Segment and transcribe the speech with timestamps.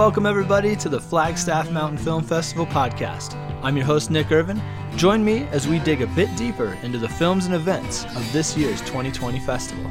[0.00, 3.34] welcome everybody to the Flagstaff Mountain Film Festival podcast.
[3.62, 4.58] I'm your host, Nick Irvin.
[4.96, 8.56] Join me as we dig a bit deeper into the films and events of this
[8.56, 9.84] year's 2020 festival.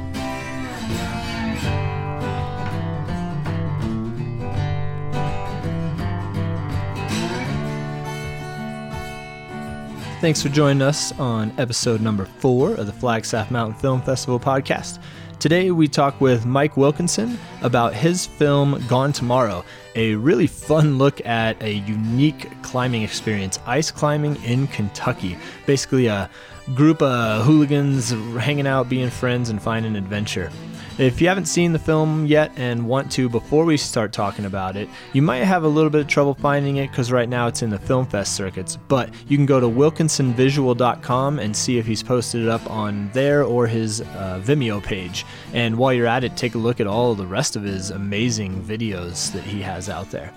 [10.20, 14.98] Thanks for joining us on episode number four of the Flagstaff Mountain Film Festival podcast.
[15.40, 21.24] Today we talk with Mike Wilkinson about his film Gone Tomorrow, a really fun look
[21.24, 25.38] at a unique climbing experience, ice climbing in Kentucky.
[25.64, 26.28] Basically, a
[26.74, 30.52] group of hooligans hanging out, being friends, and finding adventure.
[31.00, 34.76] If you haven't seen the film yet and want to before we start talking about
[34.76, 37.62] it, you might have a little bit of trouble finding it because right now it's
[37.62, 38.76] in the Film Fest circuits.
[38.76, 43.44] But you can go to wilkinsonvisual.com and see if he's posted it up on there
[43.44, 45.24] or his uh, Vimeo page.
[45.54, 48.62] And while you're at it, take a look at all the rest of his amazing
[48.62, 50.34] videos that he has out there.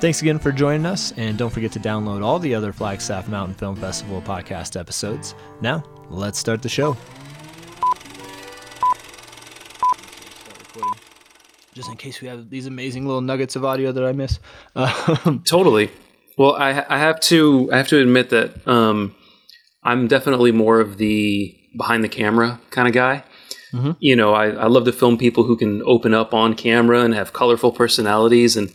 [0.00, 3.54] Thanks again for joining us, and don't forget to download all the other Flagstaff Mountain
[3.54, 5.36] Film Festival podcast episodes.
[5.60, 6.96] Now, let's start the show.
[11.74, 14.38] Just in case we have these amazing little nuggets of audio that I miss.
[14.74, 15.90] Um, totally.
[16.36, 19.14] Well, I, I have to I have to admit that um,
[19.82, 23.24] I'm definitely more of the behind the camera kind of guy.
[23.72, 23.92] Mm-hmm.
[24.00, 27.14] You know, I, I love to film people who can open up on camera and
[27.14, 28.56] have colorful personalities.
[28.56, 28.72] And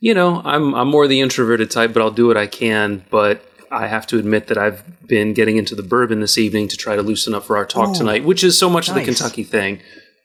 [0.00, 3.04] you know, I'm I'm more the introverted type, but I'll do what I can.
[3.10, 6.76] But I have to admit that I've been getting into the bourbon this evening to
[6.76, 8.96] try to loosen up for our talk tonight, which is so much nice.
[8.96, 9.80] of the Kentucky thing.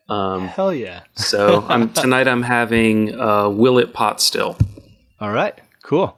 [0.09, 1.01] Um, Hell yeah!
[1.15, 2.27] so I'm tonight.
[2.27, 4.57] I'm having uh, Willett pot still.
[5.19, 6.17] All right, cool.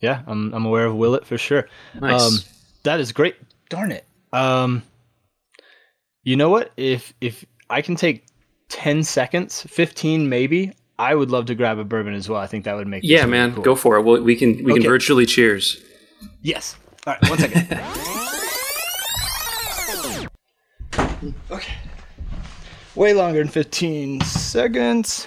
[0.00, 1.68] Yeah, I'm I'm aware of Willett for sure.
[2.00, 2.20] Nice.
[2.20, 2.34] Um,
[2.82, 3.36] that is great.
[3.68, 4.04] Darn it.
[4.32, 4.82] Um,
[6.24, 6.72] you know what?
[6.76, 8.26] If if I can take
[8.68, 12.40] ten seconds, fifteen maybe, I would love to grab a bourbon as well.
[12.40, 13.54] I think that would make yeah, man.
[13.54, 13.62] Cool.
[13.62, 14.02] Go for it.
[14.02, 14.80] Well, we can we okay.
[14.80, 15.80] can virtually cheers.
[16.42, 16.76] Yes.
[17.06, 17.30] All right.
[17.30, 17.80] One second.
[21.50, 21.72] okay
[23.00, 25.26] way longer than 15 seconds.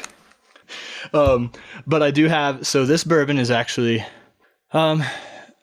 [1.12, 1.52] Um,
[1.88, 4.06] but I do have, so this bourbon is actually,
[4.74, 5.04] um,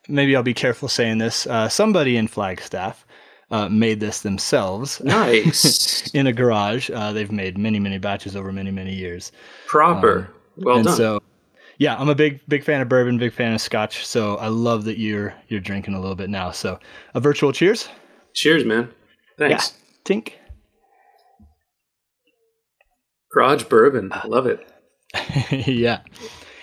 [0.08, 1.46] maybe I'll be careful saying this.
[1.46, 3.06] Uh, somebody in Flagstaff
[3.52, 5.00] uh, made this themselves.
[5.00, 6.10] Nice.
[6.14, 6.90] in a garage.
[6.90, 9.30] Uh, they've made many, many batches over many, many years.
[9.68, 10.18] Proper.
[10.18, 10.96] Um, well and done.
[10.96, 11.22] So,
[11.78, 14.04] yeah, I'm a big, big fan of bourbon, big fan of scotch.
[14.04, 16.50] So I love that you're you're drinking a little bit now.
[16.50, 16.78] So
[17.14, 17.88] a virtual cheers.
[18.34, 18.92] Cheers, man.
[19.38, 19.74] Thanks.
[20.08, 20.14] Yeah.
[20.16, 20.32] Tink.
[23.32, 24.10] Garage bourbon.
[24.12, 24.66] I love it.
[25.66, 26.00] yeah.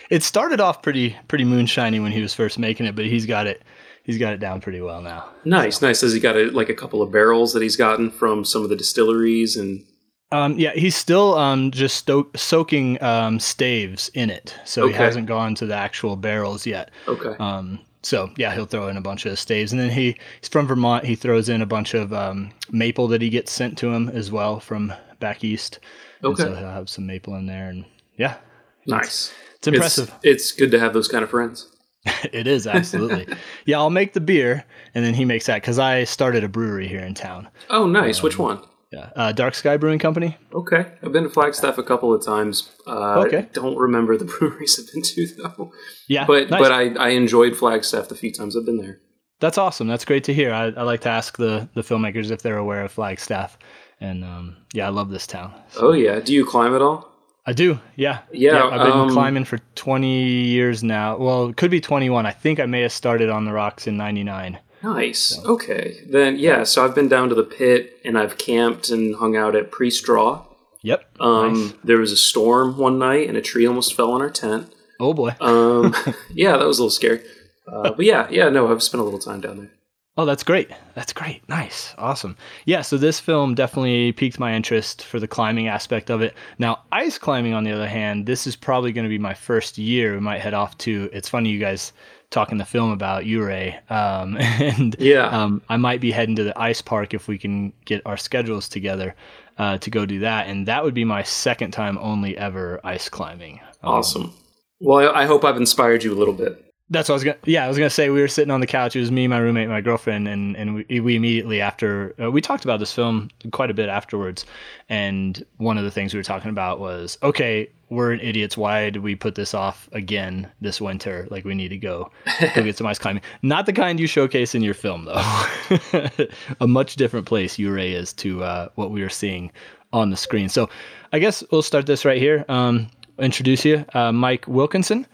[0.10, 3.48] It started off pretty pretty moonshiny when he was first making it, but he's got
[3.48, 3.62] it
[4.04, 5.30] he's got it down pretty well now.
[5.46, 5.88] Nice, so.
[5.88, 6.02] nice.
[6.02, 8.70] Has he got a, like a couple of barrels that he's gotten from some of
[8.70, 9.86] the distilleries and
[10.32, 14.92] um, yeah, he's still um, just sto- soaking um, staves in it, so okay.
[14.92, 16.92] he hasn't gone to the actual barrels yet.
[17.08, 17.34] Okay.
[17.40, 20.68] Um, so yeah, he'll throw in a bunch of staves, and then he he's from
[20.68, 21.06] Vermont.
[21.06, 24.30] He throws in a bunch of um, maple that he gets sent to him as
[24.30, 24.92] well from
[25.22, 25.80] back east.
[26.24, 26.44] Okay.
[26.44, 27.86] And so he'll have some maple in there, and
[28.18, 28.38] yeah,
[28.86, 29.06] nice.
[29.06, 30.14] It's, it's impressive.
[30.24, 31.72] It's, it's, good to have those kind of friends.
[32.32, 33.28] it is absolutely.
[33.66, 36.88] yeah, I'll make the beer, and then he makes that because I started a brewery
[36.88, 37.50] here in town.
[37.70, 38.20] Oh, nice.
[38.20, 38.62] Um, Which one?
[38.92, 40.38] Yeah, uh, Dark Sky Brewing Company.
[40.54, 42.72] Okay, I've been to Flagstaff a couple of times.
[42.88, 45.72] Uh, okay, I don't remember the breweries I've been to though.
[46.08, 46.62] Yeah, but nice.
[46.62, 49.02] but I, I enjoyed Flagstaff the few times I've been there.
[49.40, 49.88] That's awesome.
[49.88, 50.54] That's great to hear.
[50.54, 53.58] I, I like to ask the the filmmakers if they're aware of Flagstaff.
[54.00, 55.54] And um, yeah, I love this town.
[55.70, 55.88] So.
[55.88, 57.12] Oh yeah, do you climb at all?
[57.48, 57.80] I do.
[57.96, 58.20] Yeah.
[58.32, 58.56] Yeah.
[58.56, 61.16] yeah I've been um, climbing for 20 years now.
[61.18, 62.26] Well, it could be 21.
[62.26, 64.60] I think I may have started on the rocks in 99.
[64.84, 65.20] Nice.
[65.20, 65.44] So.
[65.54, 66.02] Okay.
[66.08, 69.56] Then yeah, so I've been down to the pit and I've camped and hung out
[69.56, 70.46] at Priest Draw.
[70.82, 71.06] Yep.
[71.22, 71.74] Um, nice.
[71.86, 74.74] there was a storm one night and a tree almost fell on our tent.
[75.00, 75.36] Oh boy.
[75.40, 75.96] um,
[76.34, 77.22] yeah, that was a little scary.
[77.68, 79.72] Uh, but yeah, yeah, no, I've spent a little time down there.
[80.20, 80.72] Oh, that's great.
[80.96, 81.48] That's great.
[81.48, 81.94] Nice.
[82.00, 82.36] Awesome.
[82.66, 86.34] Yeah, so this film definitely piqued my interest for the climbing aspect of it.
[86.58, 89.78] Now, ice climbing, on the other hand, this is probably going to be my first
[89.78, 90.14] year.
[90.14, 91.94] We might head off to, it's funny you guys
[92.32, 93.80] talking the film about Ouray.
[93.92, 95.28] Um, and yeah.
[95.28, 98.68] Um, I might be heading to the ice park if we can get our schedules
[98.68, 99.14] together
[99.60, 100.48] uh, to go do that.
[100.48, 103.60] And that would be my second time only ever ice climbing.
[103.84, 104.34] Um, awesome.
[104.80, 106.64] Well, I hope I've inspired you a little bit.
[106.90, 107.38] That's what I was gonna.
[107.44, 108.96] Yeah, I was gonna say we were sitting on the couch.
[108.96, 112.40] It was me, my roommate, my girlfriend, and and we, we immediately after uh, we
[112.40, 114.46] talked about this film quite a bit afterwards.
[114.88, 118.56] And one of the things we were talking about was, okay, we're idiots.
[118.56, 121.28] Why did we put this off again this winter?
[121.30, 122.10] Like we need to go
[122.56, 123.24] go get some ice climbing.
[123.42, 126.28] Not the kind you showcase in your film, though.
[126.62, 129.52] a much different place Ouray is to uh, what we were seeing
[129.92, 130.48] on the screen.
[130.48, 130.70] So
[131.12, 132.46] I guess we'll start this right here.
[132.48, 132.88] Um,
[133.20, 135.08] introduce you, uh, Mike Wilkinson,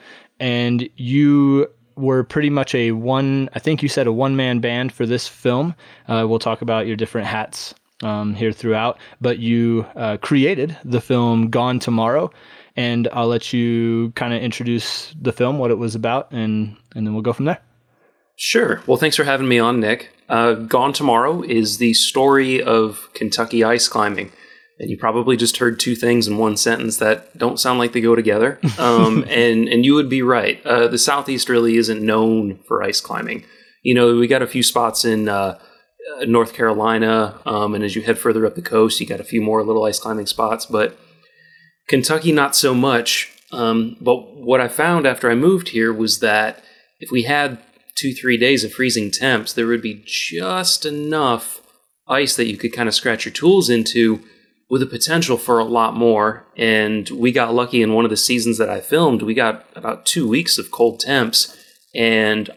[0.43, 3.49] and you were pretty much a one.
[3.53, 5.73] I think you said a one man band for this film.
[6.09, 7.73] Uh, we'll talk about your different hats
[8.03, 12.29] um, here throughout, but you uh, created the film Gone Tomorrow,
[12.75, 17.07] and I'll let you kind of introduce the film, what it was about, and and
[17.07, 17.61] then we'll go from there.
[18.35, 18.81] Sure.
[18.85, 20.09] Well, thanks for having me on, Nick.
[20.27, 24.33] Uh, Gone Tomorrow is the story of Kentucky ice climbing.
[24.83, 28.01] And you probably just heard two things in one sentence that don't sound like they
[28.01, 28.59] go together.
[28.79, 30.63] Um, and, and you would be right.
[30.65, 33.45] Uh, the Southeast really isn't known for ice climbing.
[33.81, 35.57] You know, we got a few spots in uh,
[36.19, 37.39] uh, North Carolina.
[37.45, 39.85] Um, and as you head further up the coast, you got a few more little
[39.85, 40.65] ice climbing spots.
[40.65, 40.97] But
[41.87, 43.31] Kentucky, not so much.
[43.53, 46.61] Um, but what I found after I moved here was that
[46.99, 47.59] if we had
[47.95, 51.61] two, three days of freezing temps, there would be just enough
[52.07, 54.21] ice that you could kind of scratch your tools into
[54.73, 56.47] with the potential for a lot more.
[56.57, 60.07] And we got lucky in one of the seasons that I filmed, we got about
[60.07, 61.55] two weeks of cold temps.
[61.93, 62.49] And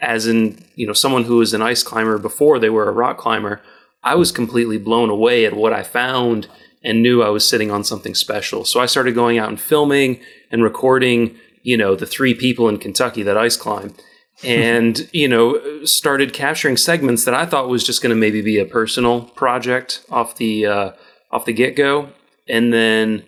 [0.00, 3.18] as in, you know, someone who was an ice climber before they were a rock
[3.18, 3.62] climber,
[4.02, 6.48] I was completely blown away at what I found
[6.82, 8.64] and knew I was sitting on something special.
[8.64, 10.18] So I started going out and filming
[10.50, 13.94] and recording, you know, the three people in Kentucky that ice climb
[14.42, 18.58] and you know started capturing segments that I thought was just going to maybe be
[18.58, 20.92] a personal project off the uh,
[21.30, 22.10] off the get go,
[22.48, 23.24] and then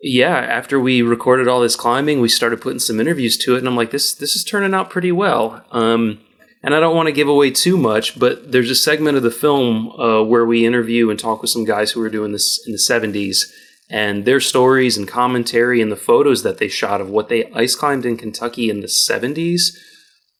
[0.00, 3.68] yeah, after we recorded all this climbing, we started putting some interviews to it, and
[3.68, 5.64] I'm like, this this is turning out pretty well.
[5.72, 6.20] Um,
[6.62, 9.30] and I don't want to give away too much, but there's a segment of the
[9.30, 12.72] film uh, where we interview and talk with some guys who were doing this in
[12.72, 13.44] the 70s,
[13.90, 17.74] and their stories and commentary and the photos that they shot of what they ice
[17.74, 19.70] climbed in Kentucky in the 70s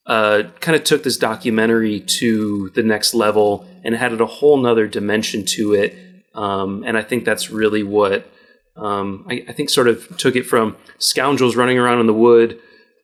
[0.08, 4.88] uh, kind of took this documentary to the next level and added a whole nother
[4.88, 5.94] dimension to it.
[6.38, 8.30] Um, and I think that's really what
[8.76, 12.60] um, I, I, think sort of took it from scoundrels running around in the wood,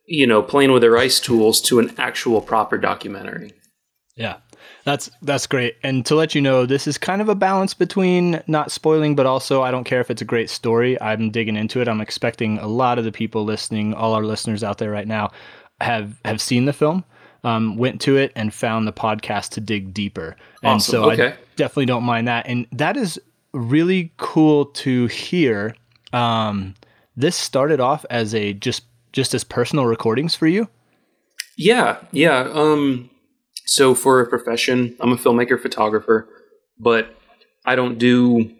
[0.07, 3.51] you know, playing with their ice tools to an actual proper documentary.
[4.15, 4.37] Yeah.
[4.85, 5.75] That's that's great.
[5.83, 9.25] And to let you know, this is kind of a balance between not spoiling, but
[9.25, 10.99] also I don't care if it's a great story.
[11.01, 11.87] I'm digging into it.
[11.87, 15.31] I'm expecting a lot of the people listening, all our listeners out there right now,
[15.81, 17.03] have have seen the film,
[17.43, 20.37] um, went to it, and found the podcast to dig deeper.
[20.61, 20.91] And awesome.
[20.91, 21.29] so okay.
[21.29, 22.47] I definitely don't mind that.
[22.47, 23.19] And that is
[23.53, 25.75] really cool to hear.
[26.13, 26.75] Um,
[27.15, 30.67] this started off as a just just as personal recordings for you.
[31.57, 32.49] Yeah, yeah.
[32.53, 33.09] Um,
[33.65, 36.27] so for a profession, I'm a filmmaker, photographer,
[36.77, 37.15] but
[37.65, 38.51] I don't do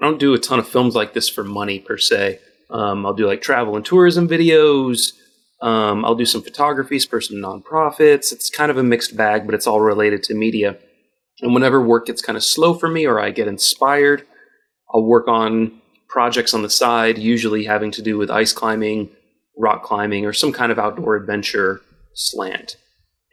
[0.00, 2.38] I don't do a ton of films like this for money per se.
[2.70, 5.12] Um, I'll do like travel and tourism videos,
[5.62, 8.32] um, I'll do some photography for some nonprofits.
[8.32, 10.78] It's kind of a mixed bag, but it's all related to media.
[11.40, 14.26] And whenever work gets kind of slow for me or I get inspired,
[14.92, 19.10] I'll work on projects on the side, usually having to do with ice climbing,
[19.58, 21.82] rock climbing, or some kind of outdoor adventure
[22.14, 22.76] slant.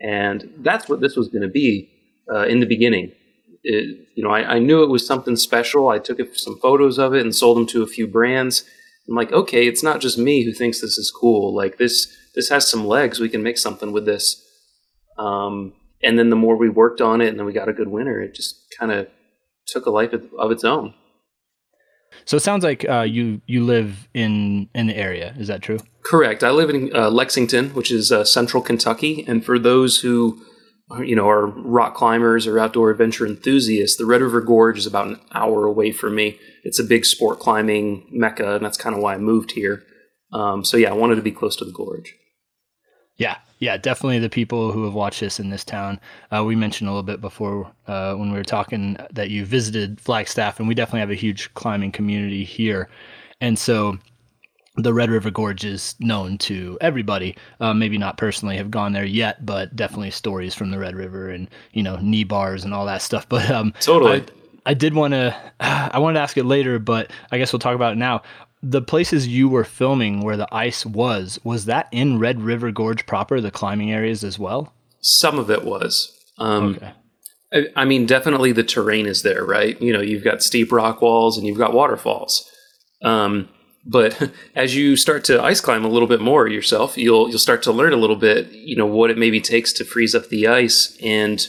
[0.02, 1.90] And that's what this was going to be
[2.32, 3.14] uh, in the beginning.
[3.64, 5.88] It, you know, I, I, knew it was something special.
[5.88, 8.66] I took some photos of it and sold them to a few brands.
[9.08, 11.56] I'm like, okay, it's not just me who thinks this is cool.
[11.56, 13.22] Like this, this has some legs.
[13.22, 14.44] We can make something with this.
[15.18, 15.74] Um,
[16.04, 18.20] and then the more we worked on it, and then we got a good winner,
[18.22, 19.08] it just kind of
[19.68, 20.94] took a life of its own.
[22.26, 25.34] So it sounds like uh, you you live in in the area.
[25.38, 25.80] Is that true?
[26.04, 26.44] Correct.
[26.44, 29.26] I live in uh, Lexington, which is uh, central Kentucky.
[29.28, 30.40] And for those who
[31.04, 35.08] you know are rock climbers or outdoor adventure enthusiasts, the Red River Gorge is about
[35.08, 39.02] an hour away from me it's a big sport climbing mecca, and that's kind of
[39.02, 39.84] why I moved here.
[40.32, 42.16] Um, so yeah, I wanted to be close to the gorge.
[43.24, 45.98] Yeah, yeah, definitely the people who have watched this in this town.
[46.30, 50.02] Uh, we mentioned a little bit before uh, when we were talking that you visited
[50.02, 52.90] Flagstaff, and we definitely have a huge climbing community here.
[53.40, 53.98] And so
[54.76, 57.38] the Red River Gorge is known to everybody.
[57.62, 61.30] Uh, maybe not personally have gone there yet, but definitely stories from the Red River
[61.30, 63.30] and you know knee bars and all that stuff.
[63.34, 64.20] But um, totally.
[64.66, 67.62] I, I did want to, I wanted to ask it later, but I guess we'll
[67.62, 68.24] talk about it now.
[68.66, 73.06] The places you were filming where the ice was, was that in Red River Gorge
[73.06, 74.74] proper, the climbing areas as well?
[75.02, 76.18] Some of it was.
[76.38, 76.94] Um, okay.
[77.54, 79.80] I, I mean, definitely the terrain is there, right?
[79.82, 82.50] You know, you've got steep rock walls and you've got waterfalls.
[83.04, 83.50] Um,
[83.86, 87.64] but as you start to ice climb a little bit more yourself, you'll you'll start
[87.64, 90.48] to learn a little bit, you know, what it maybe takes to freeze up the
[90.48, 91.48] ice and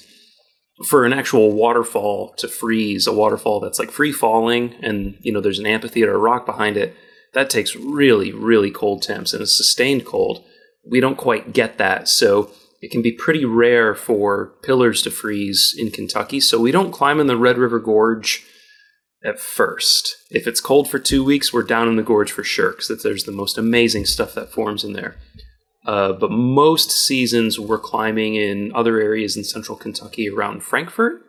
[0.88, 5.40] for an actual waterfall to freeze, a waterfall that's like free falling and you know
[5.40, 6.94] there's an amphitheater rock behind it,
[7.34, 10.44] that takes really, really cold temps and a sustained cold.
[10.88, 12.08] We don't quite get that.
[12.08, 12.50] So
[12.80, 16.40] it can be pretty rare for pillars to freeze in Kentucky.
[16.40, 18.44] So we don't climb in the Red River Gorge
[19.24, 20.16] at first.
[20.30, 23.24] If it's cold for two weeks, we're down in the gorge for sure because there's
[23.24, 25.16] the most amazing stuff that forms in there.
[25.86, 31.22] Uh, but most seasons we're climbing in other areas in central Kentucky around Frankfort,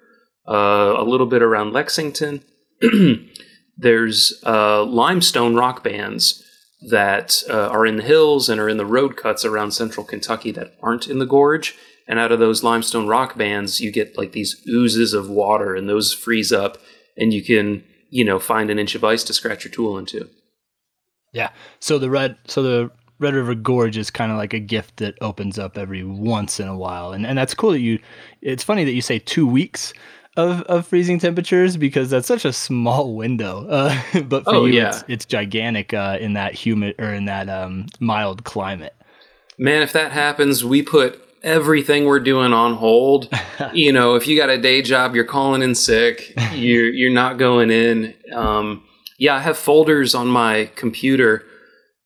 [0.47, 2.41] uh, a little bit around Lexington.
[3.77, 6.43] There's uh, limestone rock bands
[6.89, 10.51] that uh, are in the hills and are in the road cuts around central Kentucky
[10.51, 11.75] that aren't in the gorge.
[12.07, 15.89] And out of those limestone rock bands, you get like these oozes of water, and
[15.89, 16.77] those freeze up,
[17.17, 20.29] and you can, you know, find an inch of ice to scratch your tool into.
[21.33, 21.49] Yeah.
[21.79, 25.15] So the red, so the Red River Gorge is kind of like a gift that
[25.21, 27.99] opens up every once in a while, and and that's cool that you.
[28.41, 29.91] It's funny that you say two weeks
[30.35, 33.67] of, of freezing temperatures because that's such a small window.
[33.75, 34.89] Uh, but for oh, you, yeah.
[34.89, 38.95] it's, it's gigantic uh, in that humid or in that um, mild climate.
[39.57, 43.29] Man, if that happens, we put everything we're doing on hold.
[43.73, 46.33] you know, if you got a day job, you're calling in sick.
[46.53, 48.13] You're you're not going in.
[48.33, 48.83] Um,
[49.17, 51.45] yeah, I have folders on my computer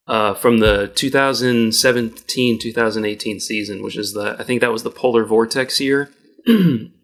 [0.08, 5.24] uh, from the 2017 2018 season, which is the I think that was the polar
[5.24, 6.12] vortex year.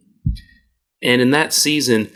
[1.06, 2.12] And in that season,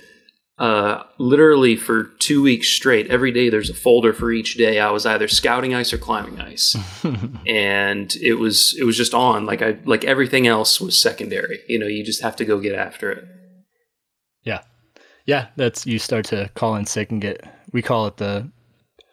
[0.58, 4.80] uh, literally for two weeks straight, every day there's a folder for each day.
[4.80, 6.76] I was either scouting ice or climbing ice,
[7.48, 9.46] and it was it was just on.
[9.46, 11.60] Like I like everything else was secondary.
[11.70, 13.26] You know, you just have to go get after it.
[14.44, 14.62] Yeah,
[15.26, 15.48] yeah.
[15.56, 17.46] That's you start to call in sick and get.
[17.72, 18.52] We call it the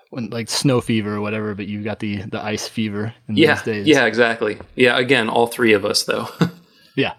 [0.08, 3.54] when like snow fever or whatever, but you got the the ice fever in yeah,
[3.54, 3.86] those days.
[3.86, 4.58] Yeah, exactly.
[4.74, 6.28] Yeah, again, all three of us though.
[6.96, 7.12] yeah.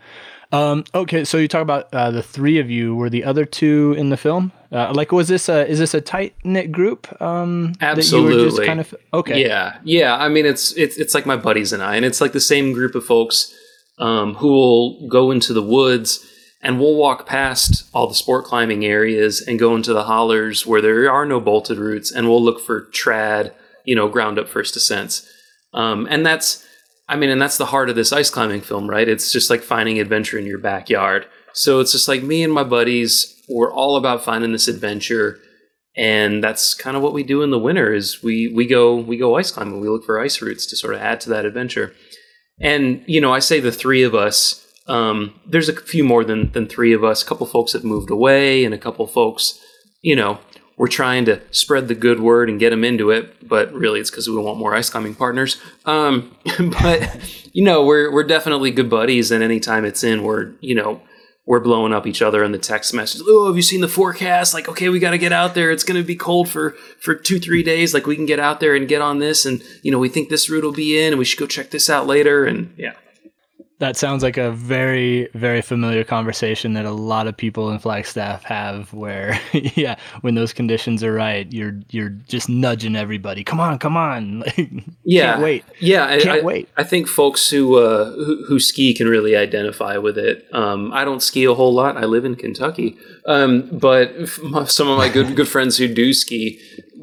[0.51, 2.95] Um, okay, so you talk about uh, the three of you.
[2.95, 4.51] Were the other two in the film?
[4.71, 7.21] Uh, like, was this a is this a tight knit group?
[7.21, 8.65] Um, Absolutely.
[8.65, 9.41] kind of okay.
[9.41, 10.15] Yeah, yeah.
[10.15, 12.73] I mean, it's it's it's like my buddies and I, and it's like the same
[12.73, 13.53] group of folks
[13.99, 16.25] um, who will go into the woods
[16.61, 20.81] and we'll walk past all the sport climbing areas and go into the hollers where
[20.81, 23.53] there are no bolted routes, and we'll look for trad,
[23.85, 25.29] you know, ground up first ascents.
[25.73, 26.66] Um, and that's
[27.09, 29.07] I mean, and that's the heart of this ice climbing film, right?
[29.07, 31.25] It's just like finding adventure in your backyard.
[31.53, 35.39] So it's just like me and my buddies, we're all about finding this adventure.
[35.95, 39.17] And that's kind of what we do in the winter is we we go we
[39.17, 39.79] go ice climbing.
[39.79, 41.93] We look for ice routes to sort of add to that adventure.
[42.61, 44.63] And you know, I say the three of us.
[44.87, 47.23] Um, there's a few more than than three of us.
[47.23, 49.59] A couple folks have moved away, and a couple folks,
[50.01, 50.39] you know,
[50.77, 54.11] we're trying to spread the good word and get them into it, but really it's
[54.11, 55.59] because we want more ice climbing partners.
[55.85, 56.35] Um,
[56.81, 61.01] but you know, we're we're definitely good buddies, and anytime it's in, we're you know
[61.47, 63.21] we're blowing up each other in the text message.
[63.25, 64.53] Oh, have you seen the forecast?
[64.53, 65.71] Like, okay, we got to get out there.
[65.71, 67.93] It's going to be cold for for two three days.
[67.93, 70.29] Like, we can get out there and get on this, and you know, we think
[70.29, 72.45] this route will be in, and we should go check this out later.
[72.45, 72.93] And yeah,
[73.79, 78.43] that sounds like a very very familiar conversation that a lot of people in flagstaff
[78.43, 83.43] have where yeah when those conditions are right you're you're just nudging everybody.
[83.43, 84.43] Come on come on.
[85.09, 85.63] Yeah can't wait.
[85.79, 86.69] Yeah can't I, wait.
[86.75, 90.45] I think folks who, uh, who, who ski can really identify with it.
[90.51, 91.95] Um, i don't ski a whole lot.
[91.95, 92.97] I live in kentucky.
[93.25, 94.13] Um, but
[94.67, 96.59] some of my good good friends who do ski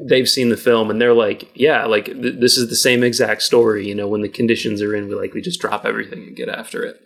[0.07, 3.41] they've seen the film and they're like, yeah, like th- this is the same exact
[3.41, 3.87] story.
[3.87, 6.49] You know, when the conditions are in, we like we just drop everything and get
[6.49, 7.01] after it.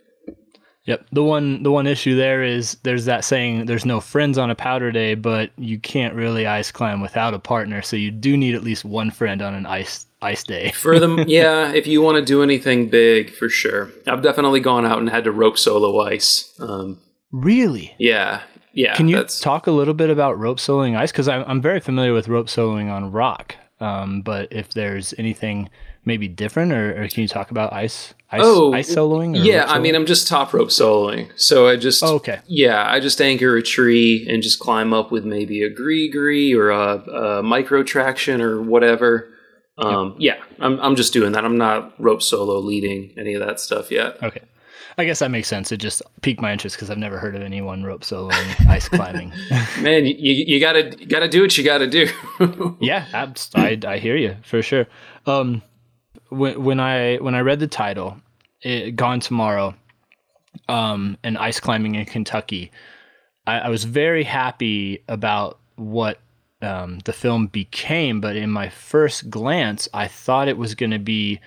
[0.84, 1.06] Yep.
[1.12, 4.54] The one the one issue there is there's that saying there's no friends on a
[4.54, 7.82] powder day, but you can't really ice climb without a partner.
[7.82, 10.70] So you do need at least one friend on an ice ice day.
[10.74, 13.90] for them, yeah, if you want to do anything big, for sure.
[14.06, 16.52] I've definitely gone out and had to rope solo ice.
[16.58, 16.98] Um,
[17.30, 17.94] really?
[17.98, 18.94] Yeah, yeah.
[18.94, 21.12] Can you talk a little bit about rope soloing ice?
[21.12, 23.56] Because I'm, I'm very familiar with rope soloing on rock.
[23.80, 25.70] Um, but if there's anything
[26.04, 29.42] maybe different, or, or can you talk about ice ice, oh, ice soloing?
[29.42, 29.68] yeah, soloing?
[29.68, 31.30] I mean, I'm just top rope soloing.
[31.36, 32.40] So I just, oh, okay.
[32.46, 36.70] Yeah, I just anchor a tree and just climb up with maybe a gree or
[36.70, 36.98] a,
[37.38, 39.32] a Micro Traxion or whatever.
[39.78, 40.38] Um, yep.
[40.38, 41.44] Yeah, I'm, I'm just doing that.
[41.44, 44.22] I'm not rope solo leading any of that stuff yet.
[44.22, 44.42] Okay.
[44.98, 45.72] I guess that makes sense.
[45.72, 49.32] It just piqued my interest because I've never heard of anyone rope soloing ice climbing.
[49.80, 52.08] Man, you, you gotta you gotta do what you gotta do.
[52.80, 53.06] yeah,
[53.54, 54.86] I, I hear you for sure.
[55.26, 55.62] Um,
[56.28, 58.16] when when I when I read the title,
[58.62, 59.74] it, "Gone Tomorrow,"
[60.68, 62.70] um, and ice climbing in Kentucky,
[63.46, 66.18] I, I was very happy about what
[66.62, 68.20] um, the film became.
[68.20, 71.40] But in my first glance, I thought it was going to be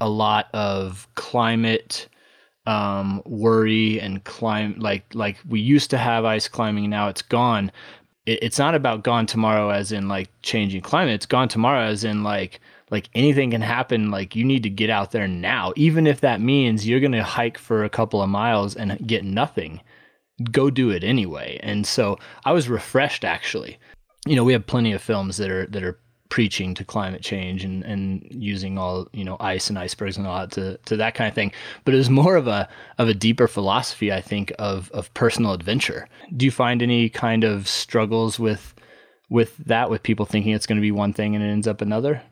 [0.00, 2.08] a lot of climate
[2.68, 7.72] um, worry and climb like like we used to have ice climbing now it's gone.
[8.26, 11.14] It, it's not about gone tomorrow as in like changing climate.
[11.14, 12.60] It's gone tomorrow as in like
[12.90, 14.10] like anything can happen.
[14.10, 15.72] Like you need to get out there now.
[15.76, 19.24] Even if that means you're going to hike for a couple of miles and get
[19.24, 19.80] nothing
[20.52, 21.58] go do it anyway.
[21.62, 23.78] And so i was refreshed actually.
[24.26, 25.98] You know, we have plenty of films that are that are
[26.28, 30.40] preaching to climate change and, and using all you know ice and icebergs and all
[30.40, 31.52] that to, to that kind of thing
[31.84, 32.68] but it was more of a
[32.98, 37.44] of a deeper philosophy i think of of personal adventure do you find any kind
[37.44, 38.74] of struggles with
[39.30, 41.80] with that with people thinking it's going to be one thing and it ends up
[41.80, 42.22] another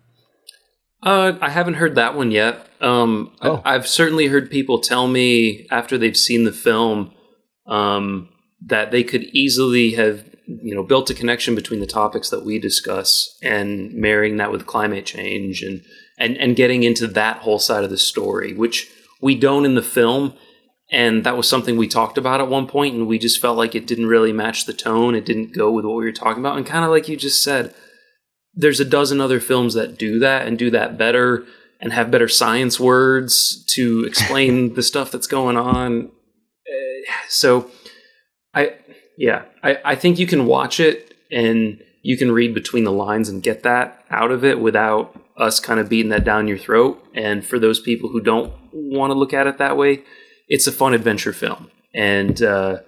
[1.02, 2.66] uh, I haven't heard that one yet.
[2.80, 3.62] Um, oh.
[3.64, 7.12] I, have certainly heard people tell me after they've seen the film
[7.66, 8.30] um,
[8.64, 12.58] that they could easily have you know built a connection between the topics that we
[12.58, 15.82] discuss and marrying that with climate change and
[16.18, 19.82] and and getting into that whole side of the story which we don't in the
[19.82, 20.34] film.
[20.90, 23.74] And that was something we talked about at one point and we just felt like
[23.74, 25.14] it didn't really match the tone.
[25.14, 26.56] It didn't go with what we were talking about.
[26.56, 27.74] And kind of like you just said
[28.54, 31.44] there's a dozen other films that do that and do that better
[31.80, 36.10] and have better science words to explain the stuff that's going on.
[36.68, 37.70] Eh, so
[39.16, 43.28] yeah, I, I think you can watch it and you can read between the lines
[43.28, 47.04] and get that out of it without us kind of beating that down your throat.
[47.14, 50.04] And for those people who don't want to look at it that way,
[50.48, 51.70] it's a fun adventure film.
[51.94, 52.78] And uh,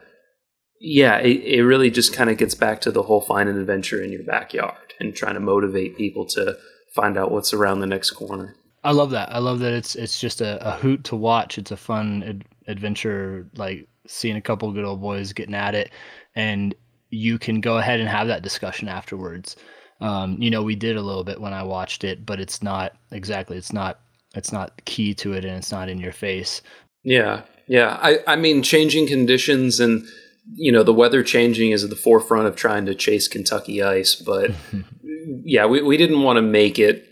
[0.80, 4.02] yeah, it, it really just kind of gets back to the whole find an adventure
[4.02, 6.56] in your backyard and trying to motivate people to
[6.94, 8.54] find out what's around the next corner.
[8.84, 9.32] I love that.
[9.32, 11.58] I love that it's it's just a, a hoot to watch.
[11.58, 15.90] It's a fun ad- adventure, like seeing a couple good old boys getting at it
[16.38, 16.72] and
[17.10, 19.56] you can go ahead and have that discussion afterwards.
[20.00, 22.92] Um, you know, we did a little bit when I watched it, but it's not
[23.10, 23.58] exactly.
[23.58, 23.98] It's not.
[24.34, 26.62] It's not key to it, and it's not in your face.
[27.02, 27.98] Yeah, yeah.
[28.00, 30.06] I, I mean, changing conditions and
[30.54, 34.14] you know the weather changing is at the forefront of trying to chase Kentucky ice,
[34.14, 34.52] but
[35.44, 37.04] yeah, we we didn't want to make it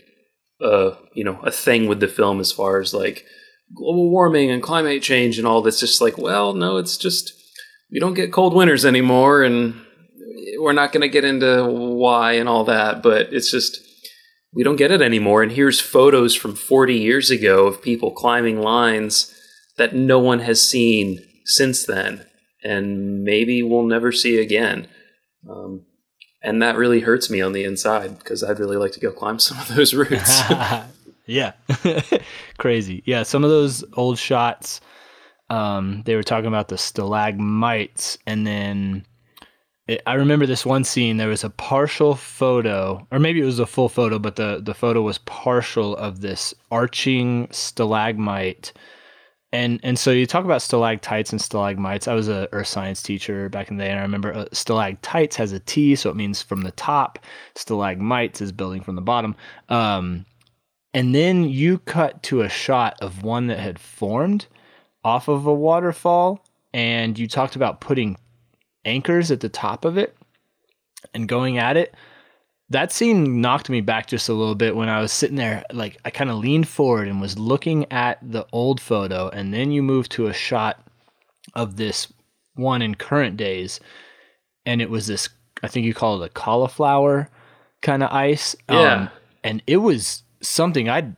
[0.63, 3.25] uh you know a thing with the film as far as like
[3.75, 5.81] global warming and climate change and all this.
[5.81, 7.36] Just like, well, no, it's just
[7.91, 9.79] we don't get cold winters anymore, and
[10.59, 13.79] we're not going to get into why and all that, but it's just
[14.53, 15.43] we don't get it anymore.
[15.43, 19.33] And here's photos from 40 years ago of people climbing lines
[19.77, 22.25] that no one has seen since then,
[22.63, 24.87] and maybe we'll never see again.
[25.49, 25.85] Um,
[26.41, 29.39] and that really hurts me on the inside because I'd really like to go climb
[29.39, 30.41] some of those routes.
[31.25, 31.53] yeah,
[32.57, 33.03] crazy.
[33.05, 34.81] Yeah, some of those old shots
[35.49, 39.05] um, they were talking about the stalagmites, and then
[39.87, 41.17] it, I remember this one scene.
[41.17, 44.73] There was a partial photo, or maybe it was a full photo, but the the
[44.73, 48.73] photo was partial of this arching stalagmite.
[49.53, 52.07] And and so you talk about stalactites and stalagmites.
[52.07, 55.37] I was a earth science teacher back in the day, and I remember uh, stalactites
[55.37, 57.19] has a T, so it means from the top.
[57.55, 59.35] Stalagmites is building from the bottom.
[59.69, 60.25] Um,
[60.93, 64.47] and then you cut to a shot of one that had formed,
[65.07, 66.43] off of a waterfall
[66.73, 68.17] and you talked about putting
[68.83, 70.17] anchors at the top of it
[71.13, 71.95] and going at it
[72.69, 75.63] that scene knocked me back just a little bit when I was sitting there.
[75.71, 79.71] Like, I kind of leaned forward and was looking at the old photo, and then
[79.71, 80.85] you move to a shot
[81.53, 82.11] of this
[82.55, 83.79] one in current days,
[84.65, 85.29] and it was this,
[85.63, 87.29] I think you call it a cauliflower
[87.81, 88.53] kind of ice.
[88.69, 88.93] Yeah.
[88.93, 89.09] Um,
[89.45, 91.15] and it was something I'd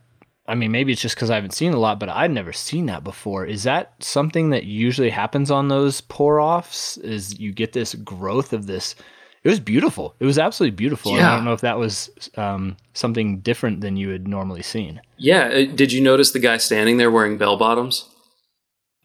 [0.50, 2.86] I mean, maybe it's just because I haven't seen a lot, but I'd never seen
[2.86, 3.46] that before.
[3.46, 6.96] Is that something that usually happens on those pour offs?
[6.98, 8.96] Is you get this growth of this?
[9.42, 10.14] It was beautiful.
[10.18, 11.16] It was absolutely beautiful.
[11.16, 11.32] Yeah.
[11.32, 15.00] I don't know if that was um, something different than you had normally seen.
[15.16, 15.44] Yeah.
[15.44, 18.06] Uh, did you notice the guy standing there wearing bell bottoms?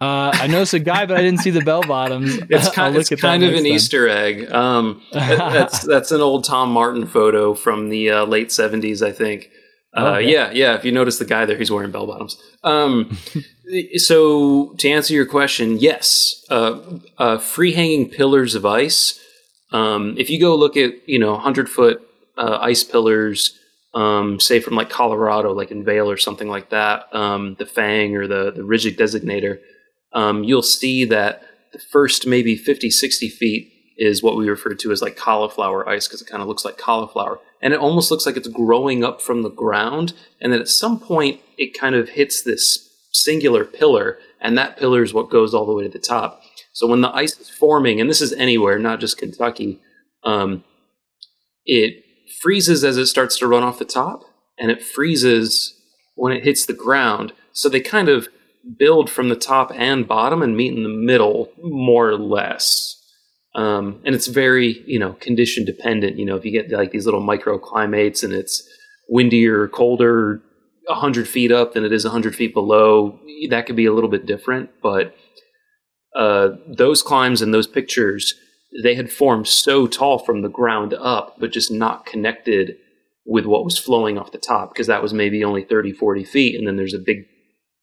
[0.02, 2.38] Uh, I noticed a guy, but I didn't see the bell bottoms.
[2.50, 3.66] It's kind, it's kind of an time.
[3.66, 4.52] Easter egg.
[4.52, 9.50] Um, that's that's an old Tom Martin photo from the uh, late seventies, I think.
[9.96, 10.32] Uh, okay.
[10.32, 10.76] Yeah, yeah.
[10.76, 12.38] If you notice the guy there, he's wearing bell bottoms.
[12.64, 13.18] Um,
[13.98, 16.80] so to answer your question, yes, uh,
[17.18, 19.20] uh, free hanging pillars of ice.
[19.72, 22.02] Um, if you go look at you know hundred foot
[22.38, 23.58] uh, ice pillars,
[23.94, 28.16] um, say from like Colorado, like in Vail or something like that, um, the Fang
[28.18, 29.60] or the the Rigid Designator,
[30.12, 34.92] um, you'll see that the first maybe 50, 60 feet is what we refer to
[34.92, 38.26] as like cauliflower ice because it kind of looks like cauliflower and it almost looks
[38.26, 42.10] like it's growing up from the ground and then at some point it kind of
[42.10, 46.00] hits this singular pillar and that pillar is what goes all the way to the
[46.00, 46.42] top.
[46.74, 49.80] So when the ice is forming and this is anywhere not just kentucky
[50.24, 50.64] um,
[51.66, 52.04] it
[52.42, 54.24] freezes as it starts to run off the top
[54.58, 55.74] and it freezes
[56.16, 57.34] when it hits the ground.
[57.52, 58.28] So they kind of
[58.78, 62.95] build from the top and bottom and meet in the middle more or less
[63.56, 66.20] um, and it's very, you know, condition dependent.
[66.20, 68.68] You know, if you get like these little microclimates and it's
[69.08, 70.42] windier, colder,
[70.88, 73.18] 100 feet up than it is 100 feet below,
[73.50, 74.70] that could be a little bit different.
[74.84, 75.16] But
[76.16, 78.36] uh, those climbs and those pictures,
[78.84, 82.76] they had formed so tall from the ground up, but just not connected
[83.26, 86.58] with what was flowing off the top because that was maybe only 30, 40 feet.
[86.58, 87.26] And then there's a big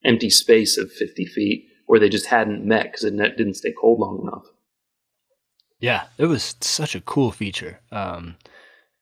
[0.04, 4.00] empty space of 50 feet where they just hadn't met because it didn't stay cold
[4.00, 4.44] long enough.
[5.82, 7.78] Yeah, it was such a cool feature.
[7.90, 8.36] Um,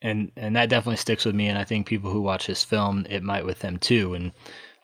[0.02, 1.46] and, and that definitely sticks with me.
[1.46, 4.14] And I think people who watch this film, it might with them too.
[4.14, 4.32] And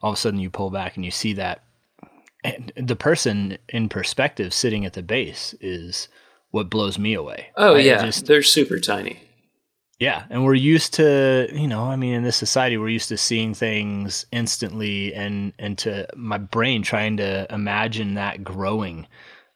[0.02, 1.62] all of a sudden you pull back and you see that
[2.46, 6.08] and the person in perspective sitting at the base is
[6.50, 7.48] what blows me away.
[7.56, 9.20] Oh yeah, just, they're super tiny.
[9.98, 13.16] Yeah, and we're used to, you know, I mean, in this society, we're used to
[13.16, 19.06] seeing things instantly, and and to my brain trying to imagine that growing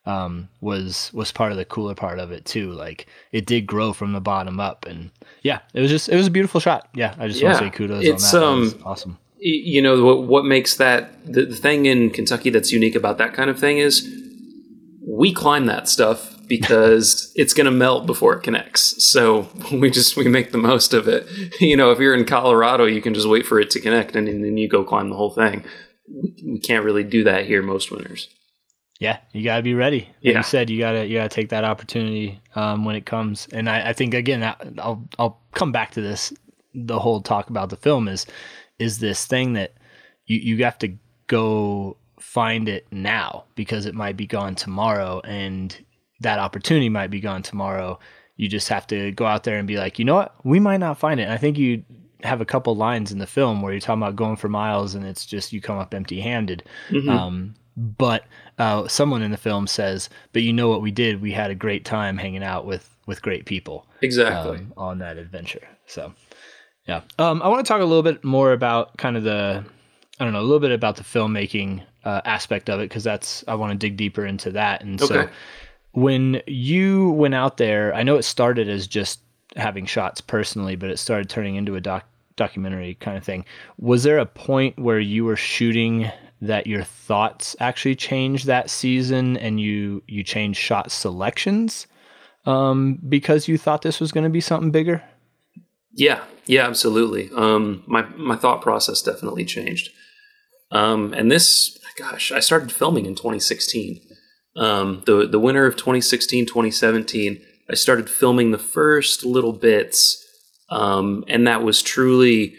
[0.06, 2.72] um, was was part of the cooler part of it too.
[2.72, 5.10] Like it did grow from the bottom up, and
[5.42, 6.88] yeah, it was just it was a beautiful shot.
[6.94, 8.46] Yeah, I just yeah, want to say kudos it's, on that.
[8.46, 9.18] Um, that awesome.
[9.38, 10.24] You know what?
[10.24, 13.78] What makes that the, the thing in Kentucky that's unique about that kind of thing
[13.78, 14.08] is
[15.06, 19.02] we climb that stuff because it's going to melt before it connects.
[19.04, 21.26] So we just we make the most of it.
[21.60, 24.28] You know, if you're in Colorado, you can just wait for it to connect and,
[24.28, 25.62] and then you go climb the whole thing.
[26.08, 28.28] We can't really do that here most winters.
[29.00, 30.00] Yeah, you gotta be ready.
[30.00, 30.36] Like yeah.
[30.36, 33.48] you said, you gotta you gotta take that opportunity um, when it comes.
[33.50, 34.44] And I, I think again,
[34.78, 36.32] I'll I'll come back to this.
[36.74, 38.26] The whole talk about the film is
[38.78, 39.72] is this thing that
[40.26, 40.92] you you have to
[41.28, 45.82] go find it now because it might be gone tomorrow and
[46.20, 47.98] that opportunity might be gone tomorrow.
[48.36, 50.80] You just have to go out there and be like, you know what, we might
[50.80, 51.24] not find it.
[51.24, 51.82] And I think you
[52.22, 55.06] have a couple lines in the film where you're talking about going for miles and
[55.06, 56.62] it's just you come up empty handed.
[56.90, 57.08] Mm-hmm.
[57.08, 58.24] Um, but
[58.58, 61.22] uh, someone in the film says, "But you know what we did?
[61.22, 65.16] We had a great time hanging out with with great people." Exactly um, on that
[65.16, 65.66] adventure.
[65.86, 66.12] So,
[66.86, 69.64] yeah, um, I want to talk a little bit more about kind of the,
[70.18, 73.42] I don't know, a little bit about the filmmaking uh, aspect of it because that's
[73.48, 74.82] I want to dig deeper into that.
[74.82, 75.14] And okay.
[75.14, 75.30] so,
[75.92, 79.20] when you went out there, I know it started as just
[79.56, 82.04] having shots personally, but it started turning into a doc
[82.36, 83.44] documentary kind of thing.
[83.78, 89.36] Was there a point where you were shooting that your thoughts actually change that season
[89.36, 91.86] and you you changed shot selections
[92.46, 95.02] um, because you thought this was going to be something bigger?
[95.92, 97.30] Yeah, yeah, absolutely.
[97.36, 99.90] Um, my my thought process definitely changed.
[100.72, 104.00] Um, and this, gosh, I started filming in 2016
[104.56, 110.24] um, the the winter of 2016 2017 i started filming the first little bits
[110.70, 112.54] um, and that was truly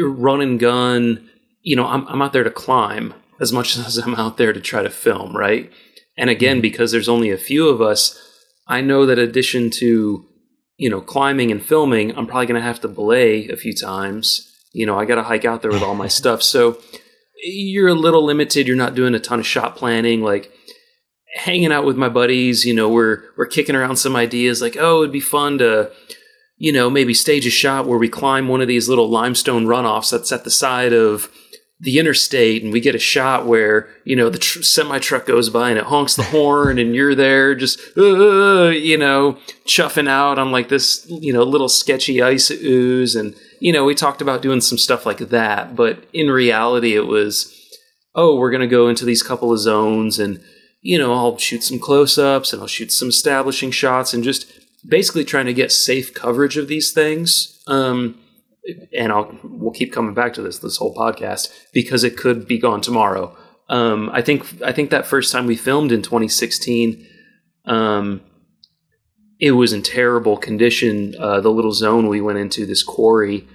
[0.00, 1.28] run and gun
[1.66, 4.60] you know I'm, I'm out there to climb as much as i'm out there to
[4.60, 5.70] try to film right?
[6.18, 6.62] And again mm-hmm.
[6.62, 8.18] because there's only a few of us
[8.66, 10.24] i know that addition to
[10.78, 14.52] you know climbing and filming i'm probably going to have to belay a few times.
[14.72, 16.42] You know i got to hike out there with all my stuff.
[16.42, 16.80] So
[17.44, 18.66] you're a little limited.
[18.66, 20.50] You're not doing a ton of shot planning like
[21.36, 25.02] hanging out with my buddies, you know, we're we're kicking around some ideas like, oh,
[25.02, 25.90] it'd be fun to,
[26.56, 30.10] you know, maybe stage a shot where we climb one of these little limestone runoffs
[30.10, 31.30] that's at the side of
[31.78, 35.50] the interstate and we get a shot where you know the tr- semi truck goes
[35.50, 40.38] by and it honks the horn and you're there just uh, you know chuffing out
[40.38, 44.40] on like this you know little sketchy ice ooze and you know we talked about
[44.40, 47.52] doing some stuff like that but in reality it was
[48.14, 50.40] oh we're going to go into these couple of zones and
[50.86, 54.46] you know, I'll shoot some close ups and I'll shoot some establishing shots and just
[54.86, 57.60] basically trying to get safe coverage of these things.
[57.66, 58.16] Um,
[58.96, 62.58] and I'll we'll keep coming back to this this whole podcast because it could be
[62.58, 63.36] gone tomorrow.
[63.68, 67.06] Um, I think I think that first time we filmed in 2016,
[67.64, 68.20] um,
[69.40, 71.14] it was in terrible condition.
[71.18, 73.46] Uh, the little zone we went into, this quarry,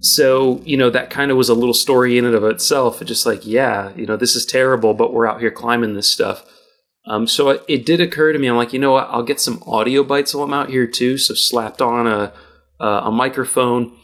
[0.00, 3.26] so you know that kind of was a little story in and of itself just
[3.26, 6.44] like yeah you know this is terrible but we're out here climbing this stuff
[7.08, 9.40] um, so it, it, did occur to me i'm like you know what i'll get
[9.40, 12.32] some audio bites while i'm out here too so slapped on a,
[12.78, 13.96] a microphone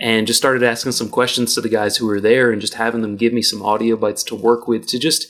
[0.00, 3.02] and just started asking some questions to the guys who were there and just having
[3.02, 5.26] them give me some audio bites to work with to just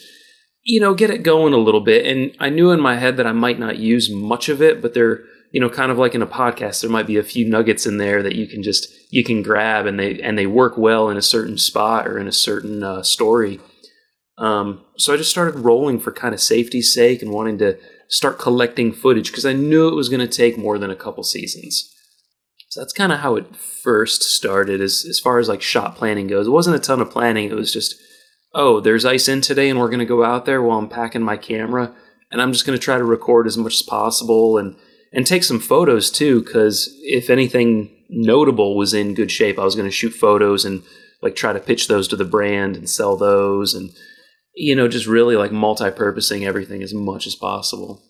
[0.62, 3.26] you know get it going a little bit and i knew in my head that
[3.26, 6.22] i might not use much of it but they're you know, kind of like in
[6.22, 9.24] a podcast, there might be a few nuggets in there that you can just you
[9.24, 12.32] can grab, and they and they work well in a certain spot or in a
[12.32, 13.60] certain uh, story.
[14.38, 17.78] Um, so I just started rolling for kind of safety's sake and wanting to
[18.08, 21.24] start collecting footage because I knew it was going to take more than a couple
[21.24, 21.94] seasons.
[22.70, 24.80] So that's kind of how it first started.
[24.80, 27.50] As as far as like shot planning goes, it wasn't a ton of planning.
[27.50, 27.96] It was just,
[28.54, 31.22] oh, there's ice in today, and we're going to go out there while I'm packing
[31.22, 31.94] my camera,
[32.30, 34.76] and I'm just going to try to record as much as possible and
[35.12, 39.74] and take some photos too because if anything notable was in good shape i was
[39.74, 40.82] going to shoot photos and
[41.20, 43.90] like try to pitch those to the brand and sell those and
[44.54, 48.02] you know just really like multi-purposing everything as much as possible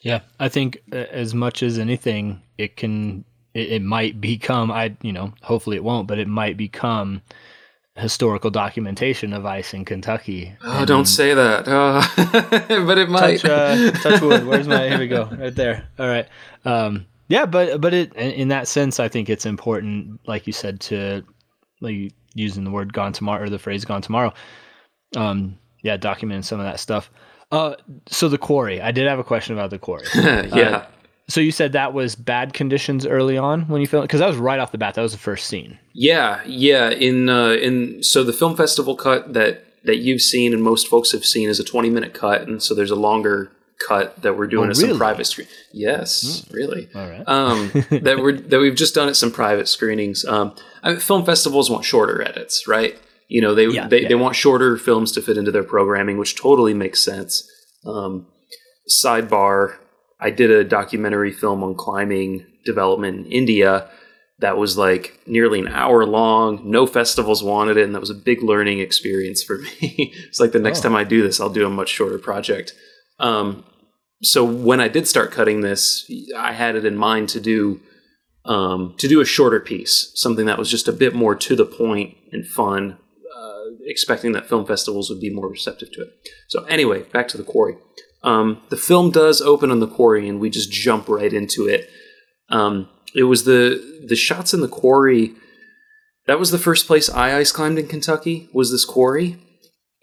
[0.00, 3.24] Yeah, I think uh, as much as anything, it can
[3.56, 7.22] it, it might become I you know hopefully it won't, but it might become
[7.96, 10.54] historical documentation of ice in Kentucky.
[10.62, 11.66] Oh, and don't say that.
[11.68, 13.40] Oh, but it might.
[13.40, 14.46] Touch, uh, touch wood.
[14.46, 14.88] Where's my?
[14.88, 15.24] Here we go.
[15.24, 15.88] Right there.
[15.98, 16.28] All right.
[16.64, 20.80] Um, yeah, but but it in that sense, I think it's important, like you said,
[20.80, 21.24] to
[21.80, 24.32] like using the word "gone tomorrow" or the phrase "gone tomorrow."
[25.16, 27.10] Um, yeah, documenting some of that stuff.
[27.50, 28.80] Uh, so the quarry.
[28.80, 30.06] I did have a question about the quarry.
[30.14, 30.28] yeah.
[30.52, 30.86] Uh,
[31.28, 34.36] so you said that was bad conditions early on when you filmed because that was
[34.36, 34.94] right off the bat.
[34.94, 35.78] That was the first scene.
[35.92, 36.90] Yeah, yeah.
[36.90, 41.12] In uh, in so the film festival cut that that you've seen and most folks
[41.12, 43.50] have seen is a twenty minute cut, and so there's a longer
[43.86, 44.90] cut that we're doing oh, at really?
[44.90, 45.48] some private screen.
[45.72, 46.52] Yes, mm.
[46.52, 46.88] really.
[46.94, 47.24] All right.
[47.26, 50.24] um, that we're that we've just done at some private screenings.
[50.24, 52.96] Um, I mean, film festivals want shorter edits, right?
[53.28, 54.08] You know, they yeah, they, yeah.
[54.08, 57.50] they want shorter films to fit into their programming, which totally makes sense.
[57.84, 58.26] Um,
[58.88, 59.78] sidebar:
[60.20, 63.88] I did a documentary film on climbing development in India
[64.38, 66.60] that was like nearly an hour long.
[66.70, 70.12] No festivals wanted it, and that was a big learning experience for me.
[70.28, 70.82] it's like the next Oh.
[70.84, 72.74] time I do this, I'll do a much shorter project.
[73.18, 73.64] Um,
[74.22, 77.80] so when I did start cutting this, I had it in mind to do
[78.46, 81.66] um, to do a shorter piece, something that was just a bit more to the
[81.66, 82.96] point and fun,
[83.36, 86.10] uh, expecting that film festivals would be more receptive to it.
[86.46, 87.76] So anyway, back to the quarry.
[88.26, 91.88] Um, the film does open on the quarry, and we just jump right into it.
[92.50, 95.32] Um, it was the the shots in the quarry.
[96.26, 98.48] That was the first place I ice climbed in Kentucky.
[98.52, 99.38] Was this quarry,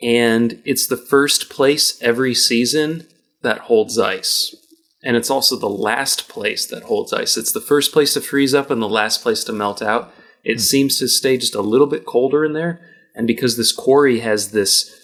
[0.01, 3.07] and it's the first place every season
[3.41, 4.55] that holds ice.
[5.03, 7.35] And it's also the last place that holds ice.
[7.35, 10.13] It's the first place to freeze up and the last place to melt out.
[10.45, 12.79] It seems to stay just a little bit colder in there.
[13.13, 15.02] And because this quarry has this,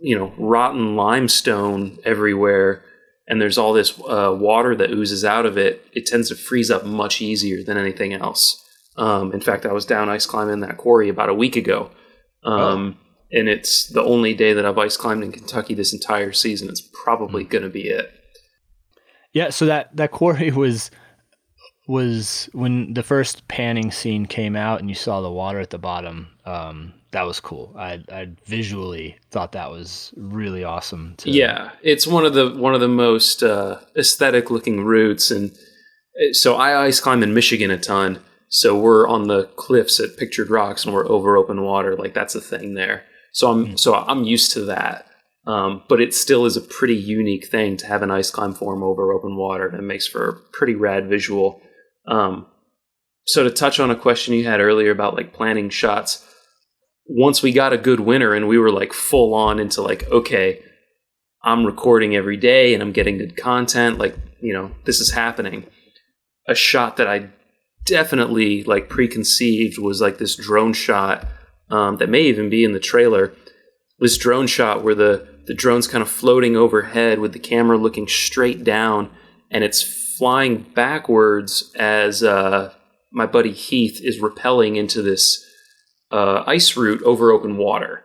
[0.00, 2.82] you know, rotten limestone everywhere,
[3.26, 6.70] and there's all this uh, water that oozes out of it, it tends to freeze
[6.70, 8.64] up much easier than anything else.
[8.96, 11.90] Um, in fact, I was down ice climbing that quarry about a week ago.
[12.42, 12.98] Um,
[13.30, 16.68] And it's the only day that I've ice climbed in Kentucky this entire season.
[16.70, 18.10] It's probably going to be it.
[19.34, 20.90] Yeah, so that that quarry was
[21.86, 25.78] was when the first panning scene came out and you saw the water at the
[25.78, 26.28] bottom.
[26.44, 27.74] Um, that was cool.
[27.76, 31.14] I I visually thought that was really awesome.
[31.18, 35.50] To, Yeah, it's one of the one of the most uh, aesthetic looking routes, and
[35.50, 38.22] uh, so I ice climb in Michigan a ton.
[38.50, 41.96] So we're on the cliffs at Pictured Rocks, and we're over open water.
[41.96, 43.04] Like that's a thing there.
[43.32, 45.06] So I'm so I'm used to that.
[45.46, 48.82] Um, but it still is a pretty unique thing to have an ice climb form
[48.82, 51.62] over open water, and it makes for a pretty rad visual.
[52.06, 52.46] Um,
[53.24, 56.22] so to touch on a question you had earlier about like planning shots,
[57.08, 60.62] once we got a good winner and we were like full on into like okay,
[61.42, 65.66] I'm recording every day and I'm getting good content, like you know this is happening.
[66.46, 67.30] A shot that I
[67.86, 71.26] definitely like preconceived was like this drone shot
[71.70, 73.34] um, that may even be in the trailer.
[73.98, 78.06] This drone shot where the the drone's kind of floating overhead with the camera looking
[78.06, 79.10] straight down,
[79.50, 79.82] and it's
[80.18, 82.74] flying backwards as uh,
[83.10, 85.47] my buddy Heath is rappelling into this
[86.10, 88.04] uh, ice route over open water,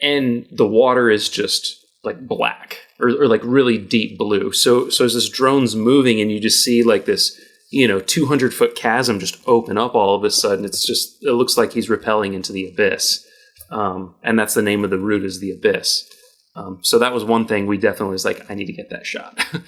[0.00, 4.52] and the water is just like black or, or like really deep blue.
[4.52, 7.38] So so as this drone's moving, and you just see like this
[7.70, 10.64] you know 200 foot chasm just open up all of a sudden.
[10.64, 13.26] It's just it looks like he's rappelling into the abyss,
[13.70, 16.08] um, and that's the name of the route is the abyss.
[16.54, 19.04] Um, so that was one thing we definitely was like, I need to get that
[19.04, 19.44] shot.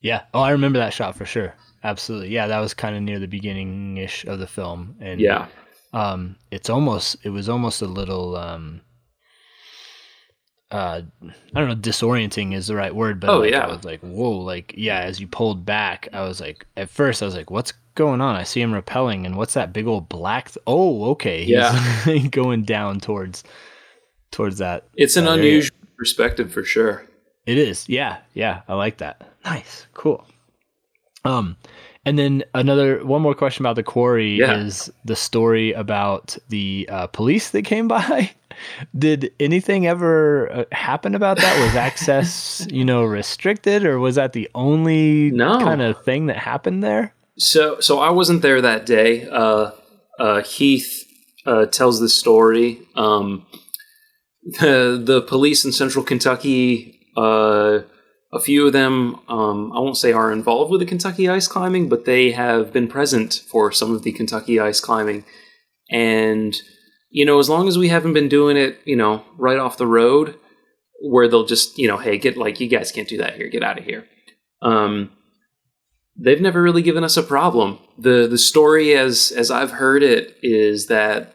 [0.00, 0.22] Yeah.
[0.32, 1.54] Oh, I remember that shot for sure.
[1.82, 2.30] Absolutely.
[2.30, 5.46] Yeah, that was kind of near the beginning ish of the film, and yeah,
[5.92, 8.80] um, it's almost it was almost a little um,
[10.70, 11.00] uh,
[11.54, 13.66] I don't know, disorienting is the right word, but Oh, like, yeah.
[13.66, 15.00] I was like, whoa, like yeah.
[15.00, 18.36] As you pulled back, I was like, at first, I was like, what's going on?
[18.36, 20.50] I see him repelling, and what's that big old black?
[20.50, 22.26] Th- oh, okay, he's Yeah.
[22.30, 23.44] going down towards
[24.30, 24.84] towards that.
[24.94, 25.38] it's an area.
[25.38, 27.06] unusual perspective for sure.
[27.46, 27.88] It is.
[27.88, 28.18] Yeah.
[28.34, 28.60] Yeah.
[28.68, 29.26] I like that.
[29.46, 29.86] Nice.
[29.94, 30.22] Cool.
[31.24, 31.56] Um,
[32.08, 34.58] and then another one more question about the quarry Yeah.
[34.58, 38.30] is the story about the uh, police that came by.
[38.96, 41.64] Did anything ever uh, happen about that?
[41.64, 45.58] Was access, you know, restricted, or was that the only No.
[45.60, 47.14] kind of thing that happened there?
[47.38, 49.28] So, so I wasn't there that day.
[49.30, 49.70] Uh,
[50.18, 51.04] uh, Heath
[51.46, 52.80] uh, tells the story.
[52.96, 53.46] Um,
[54.60, 57.80] the the police in Central Kentucky, uh,
[58.32, 61.88] a few of them, um, I won't say are involved with the Kentucky ice climbing,
[61.88, 65.24] but they have been present for some of the Kentucky ice climbing.
[65.90, 66.54] And
[67.10, 69.86] you know, as long as we haven't been doing it, you know, right off the
[69.86, 70.36] road,
[71.00, 73.62] where they'll just, you know, hey, get like you guys can't do that here, get
[73.62, 74.04] out of here.
[74.60, 75.12] Um,
[76.16, 77.78] they've never really given us a problem.
[77.98, 81.34] the The story, as as I've heard it, is that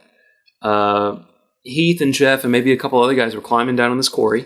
[0.62, 1.23] uh,
[1.63, 4.45] Heath and Jeff and maybe a couple other guys were climbing down on this quarry,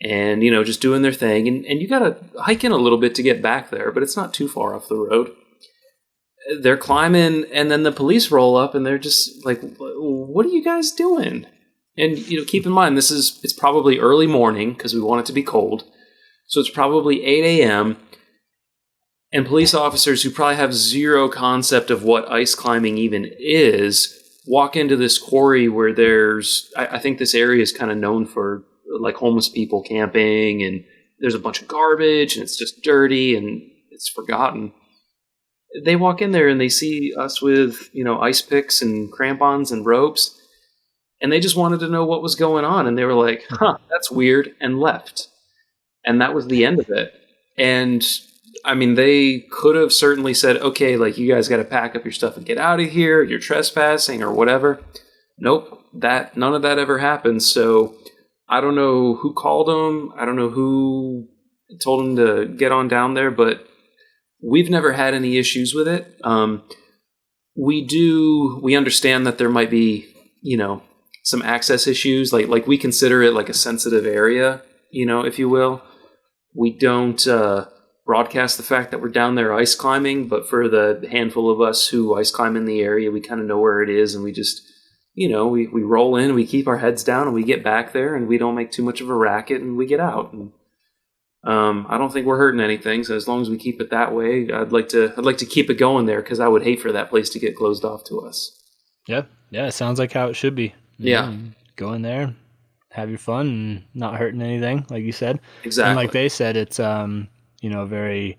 [0.00, 2.76] and you know just doing their thing, and and you got to hike in a
[2.76, 5.32] little bit to get back there, but it's not too far off the road.
[6.60, 10.64] They're climbing, and then the police roll up, and they're just like, "What are you
[10.64, 11.46] guys doing?"
[11.96, 15.20] And you know, keep in mind this is it's probably early morning because we want
[15.20, 15.84] it to be cold,
[16.46, 17.96] so it's probably eight a.m
[19.32, 24.14] and police officers who probably have zero concept of what ice climbing even is
[24.46, 28.26] walk into this quarry where there's I, I think this area is kind of known
[28.26, 28.64] for
[29.00, 30.84] like homeless people camping and
[31.20, 34.72] there's a bunch of garbage and it's just dirty and it's forgotten
[35.84, 39.70] they walk in there and they see us with you know ice picks and crampons
[39.70, 40.40] and ropes
[41.20, 43.76] and they just wanted to know what was going on and they were like huh
[43.90, 45.28] that's weird and left
[46.04, 47.12] and that was the end of it
[47.58, 48.04] and
[48.64, 52.04] I mean, they could have certainly said, okay, like you guys got to pack up
[52.04, 53.22] your stuff and get out of here.
[53.22, 54.82] You're trespassing or whatever.
[55.38, 57.42] Nope, that none of that ever happened.
[57.42, 57.94] So
[58.48, 60.12] I don't know who called them.
[60.16, 61.28] I don't know who
[61.82, 63.66] told them to get on down there, but
[64.42, 66.18] we've never had any issues with it.
[66.24, 66.62] Um,
[67.56, 68.60] we do.
[68.62, 70.82] We understand that there might be, you know,
[71.24, 72.32] some access issues.
[72.32, 75.82] Like like we consider it like a sensitive area, you know, if you will.
[76.54, 77.26] We don't.
[77.26, 77.66] Uh,
[78.08, 81.88] broadcast the fact that we're down there ice climbing, but for the handful of us
[81.88, 84.32] who ice climb in the area, we kind of know where it is and we
[84.32, 84.62] just,
[85.18, 87.92] you know, we, we roll in, we keep our heads down and we get back
[87.92, 90.32] there and we don't make too much of a racket and we get out.
[90.32, 90.52] And,
[91.42, 93.02] um, I don't think we're hurting anything.
[93.02, 95.44] So as long as we keep it that way, I'd like to, I'd like to
[95.46, 98.04] keep it going there because I would hate for that place to get closed off
[98.04, 98.56] to us.
[99.08, 99.22] Yeah.
[99.50, 99.66] Yeah.
[99.66, 100.72] It sounds like how it should be.
[100.98, 101.34] Yeah.
[101.74, 102.32] go in there,
[102.92, 105.40] have your fun and not hurting anything, like you said.
[105.64, 105.90] Exactly.
[105.90, 107.26] And like they said, it's, um,
[107.60, 108.38] you know, very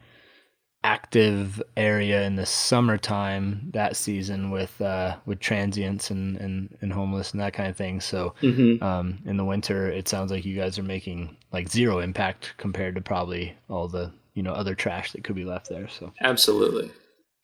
[0.84, 7.32] active area in the summertime that season with uh, with transients and, and, and homeless
[7.32, 8.00] and that kind of thing.
[8.00, 8.84] So mm-hmm.
[8.84, 12.96] um, in the winter, it sounds like you guys are making like zero impact compared
[12.96, 15.88] to probably all the you know other trash that could be left there.
[15.88, 16.92] So absolutely.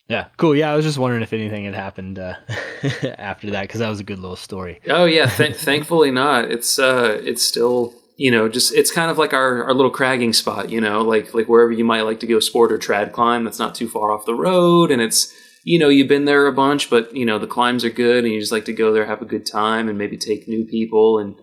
[0.07, 0.55] Yeah, cool.
[0.55, 2.35] Yeah, I was just wondering if anything had happened uh,
[3.17, 4.79] after that because that was a good little story.
[4.87, 6.51] Oh yeah, th- thankfully not.
[6.51, 10.33] It's uh, it's still you know, just it's kind of like our, our little cragging
[10.33, 13.43] spot, you know, like like wherever you might like to go sport or trad climb
[13.43, 16.53] that's not too far off the road and it's you know, you've been there a
[16.53, 19.05] bunch, but you know, the climbs are good and you just like to go there,
[19.05, 21.35] have a good time and maybe take new people and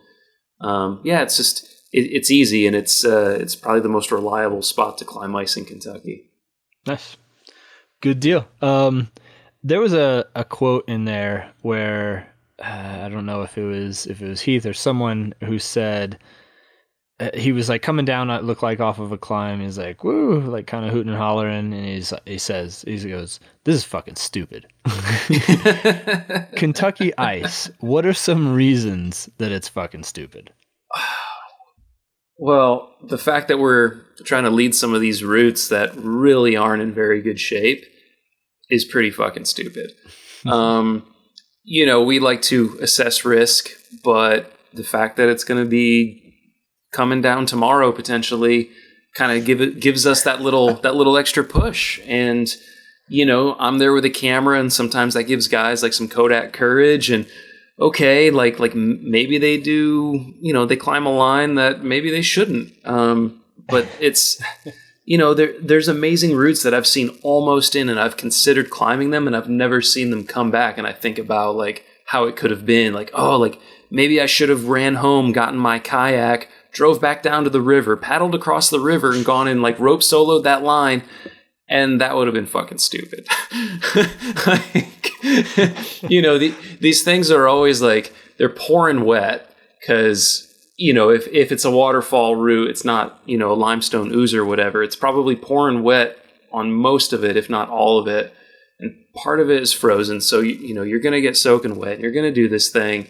[0.60, 4.62] um, yeah, it's just it, it's easy and it's uh, it's probably the most reliable
[4.62, 6.30] spot to climb ice in Kentucky.
[6.86, 7.16] Nice.
[8.00, 8.48] Good deal.
[8.60, 9.10] Um,
[9.62, 14.06] there was a, a quote in there where uh, I don't know if it was
[14.06, 16.18] if it was Heath or someone who said
[17.20, 19.60] Uh, he was like coming down, uh, it looked like off of a climb.
[19.60, 21.72] He's like, woo, like kind of hooting and hollering.
[21.72, 24.66] And he's, he says, he goes, this is fucking stupid.
[26.56, 27.70] Kentucky ice.
[27.80, 30.52] What are some reasons that it's fucking stupid?
[32.38, 36.82] Well, the fact that we're trying to lead some of these routes that really aren't
[36.82, 37.84] in very good shape
[38.68, 39.92] is pretty fucking stupid.
[40.40, 40.48] Mm-hmm.
[40.48, 41.06] um,
[41.64, 43.70] you know, we like to assess risk,
[44.02, 46.21] but the fact that it's going to be
[46.92, 48.70] coming down tomorrow potentially
[49.14, 52.00] kind of give it gives us that little that little extra push.
[52.06, 52.54] And
[53.08, 56.52] you know i'm there with a camera and sometimes that gives guys like some kodak
[56.52, 57.26] courage and
[57.78, 62.22] okay like like maybe they do you know they climb a line that maybe they
[62.22, 62.72] shouldn't.
[62.84, 64.40] Um, but it's
[65.04, 69.10] you know there there's amazing routes that i've seen almost in and i've considered climbing
[69.10, 70.78] them and i've never seen them come back.
[70.78, 74.26] And i think about like how it could have been like oh like maybe i
[74.26, 78.70] should have ran home gotten my kayak drove back down to the river, paddled across
[78.70, 81.04] the river, and gone in like rope soloed that line.
[81.68, 83.26] And that would have been fucking stupid.
[84.46, 85.10] like,
[86.02, 91.26] you know, the, these things are always like they're pouring wet because you know if,
[91.28, 94.82] if it's a waterfall route, it's not you know a limestone ooze or whatever.
[94.82, 96.18] It's probably pouring wet
[96.52, 98.34] on most of it, if not all of it.
[98.80, 102.00] And part of it is frozen, so you, you know you're to get soaking wet.
[102.00, 103.08] You're to do this thing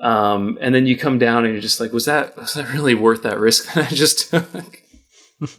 [0.00, 2.94] um, and then you come down and you're just like, was that was that really
[2.94, 4.82] worth that risk that I just took?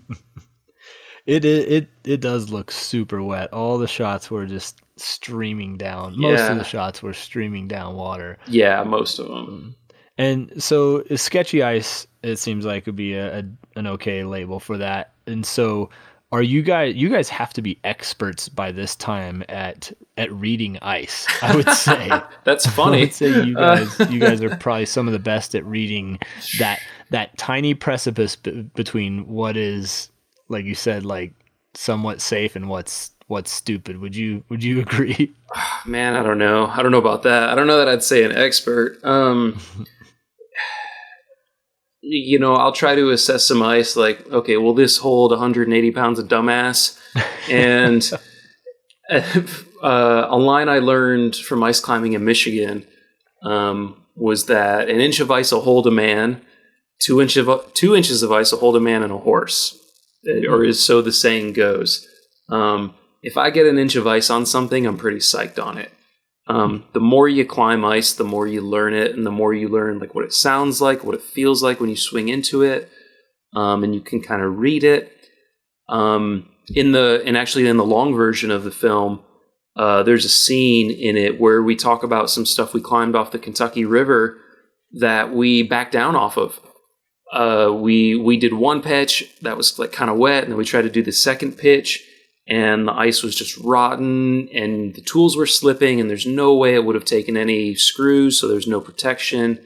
[1.26, 3.54] it, it it it does look super wet.
[3.54, 6.20] All the shots were just streaming down.
[6.20, 6.52] Most yeah.
[6.52, 8.38] of the shots were streaming down water.
[8.48, 9.76] Yeah, most of them.
[10.18, 13.44] And so sketchy ice, it seems like would be a, a
[13.76, 15.14] an okay label for that.
[15.28, 15.90] And so
[16.32, 20.78] are you guys you guys have to be experts by this time at at reading
[20.82, 22.10] ice i would say
[22.44, 25.56] that's funny i would say you guys you guys are probably some of the best
[25.56, 26.18] at reading
[26.60, 26.80] that
[27.10, 30.10] that tiny precipice b- between what is
[30.48, 31.34] like you said like
[31.74, 33.98] somewhat safe and what's what's stupid.
[33.98, 35.32] Would you would you agree?
[35.86, 36.68] Man, I don't know.
[36.68, 37.50] I don't know about that.
[37.50, 39.04] I don't know that I'd say an expert.
[39.04, 39.60] Um
[42.02, 46.20] you know, I'll try to assess some ice like, okay, will this hold 180 pounds
[46.20, 47.00] of dumbass?
[47.50, 48.10] And
[49.12, 52.86] uh, a line I learned from ice climbing in Michigan
[53.44, 56.42] um, was that an inch of ice will hold a man,
[57.00, 59.78] two inch of two inches of ice will hold a man and a horse,
[60.48, 62.08] or is so the saying goes.
[62.50, 65.92] Um, if I get an inch of ice on something, I'm pretty psyched on it.
[66.52, 69.70] Um, the more you climb ice, the more you learn it, and the more you
[69.70, 72.92] learn like what it sounds like, what it feels like when you swing into it,
[73.56, 75.16] um, and you can kind of read it.
[75.88, 79.24] Um, in the and actually in the long version of the film,
[79.78, 83.32] uh, there's a scene in it where we talk about some stuff we climbed off
[83.32, 84.38] the Kentucky River
[85.00, 86.60] that we backed down off of.
[87.32, 90.66] Uh, we we did one pitch that was like kind of wet, and then we
[90.66, 92.06] tried to do the second pitch
[92.48, 96.76] and the ice was just rotten and the tools were slipping and there's no way
[96.76, 99.60] it would have taken any screws so there's no protection.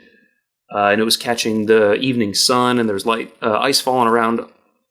[0.73, 4.41] Uh, and it was catching the evening sun and there's light uh, ice falling around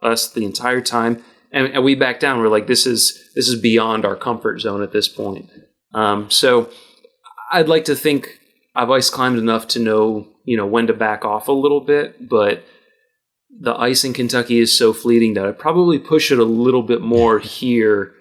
[0.02, 1.22] us the entire time.
[1.50, 2.40] And, and, we back down.
[2.40, 5.50] We're like this is this is beyond our comfort zone at this point.
[5.92, 6.70] Um, so
[7.52, 8.40] i'd like to think
[8.74, 12.28] i've ice climbed enough to know you know when to back off a little bit
[12.28, 12.64] but
[13.60, 17.00] the ice in Kentucky is so fleeting that I'd probably push it a little bit
[17.00, 18.14] more here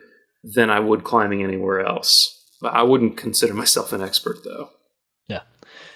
[0.43, 2.39] than I would climbing anywhere else.
[2.61, 4.69] But I wouldn't consider myself an expert though.
[5.27, 5.41] Yeah.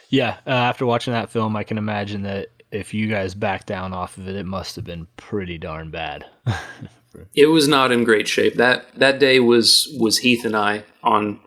[0.09, 0.37] Yeah.
[0.45, 4.17] Uh, after watching that film, I can imagine that if you guys backed down off
[4.17, 6.25] of it, it must have been pretty darn bad.
[7.35, 8.55] it was not in great shape.
[8.55, 11.39] That that day was was Heath and I on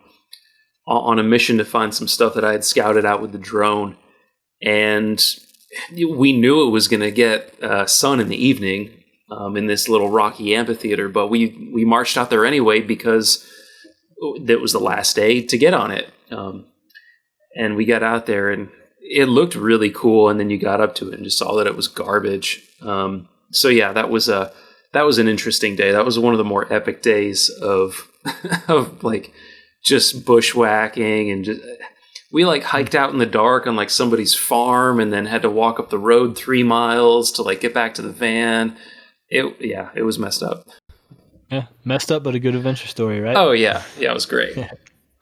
[0.87, 3.97] on a mission to find some stuff that I had scouted out with the drone.
[4.61, 5.23] And
[5.93, 9.87] we knew it was going to get uh, sun in the evening um, in this
[9.87, 13.47] little rocky amphitheater, but we we marched out there anyway because
[14.47, 16.11] it was the last day to get on it.
[16.29, 16.65] Um,
[17.55, 18.69] and we got out there and
[19.01, 20.29] it looked really cool.
[20.29, 22.61] And then you got up to it and just saw that it was garbage.
[22.81, 24.53] Um, so yeah, that was a
[24.93, 25.91] that was an interesting day.
[25.91, 28.09] That was one of the more epic days of
[28.67, 29.33] of like
[29.83, 31.61] just bushwhacking and just
[32.31, 35.49] we like hiked out in the dark on like somebody's farm and then had to
[35.49, 38.77] walk up the road three miles to like get back to the van.
[39.29, 40.67] It yeah, it was messed up.
[41.49, 43.35] Yeah, messed up, but a good adventure story, right?
[43.35, 44.57] Oh yeah, yeah, it was great.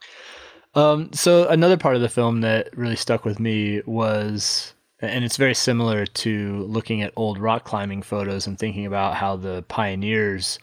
[0.74, 5.36] um, so another part of the film that really stuck with me was, and it's
[5.36, 10.60] very similar to looking at old rock climbing photos and thinking about how the pioneers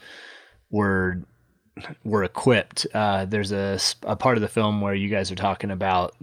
[0.70, 1.22] were
[2.04, 2.86] were equipped.
[2.94, 6.14] Uh, there's a, a part of the film where you guys are talking about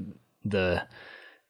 [0.43, 0.85] the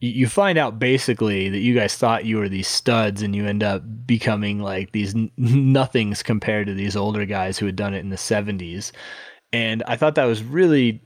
[0.01, 3.63] you find out basically that you guys thought you were these studs and you end
[3.63, 8.09] up becoming like these nothings compared to these older guys who had done it in
[8.09, 8.91] the 70s
[9.53, 11.01] and i thought that was really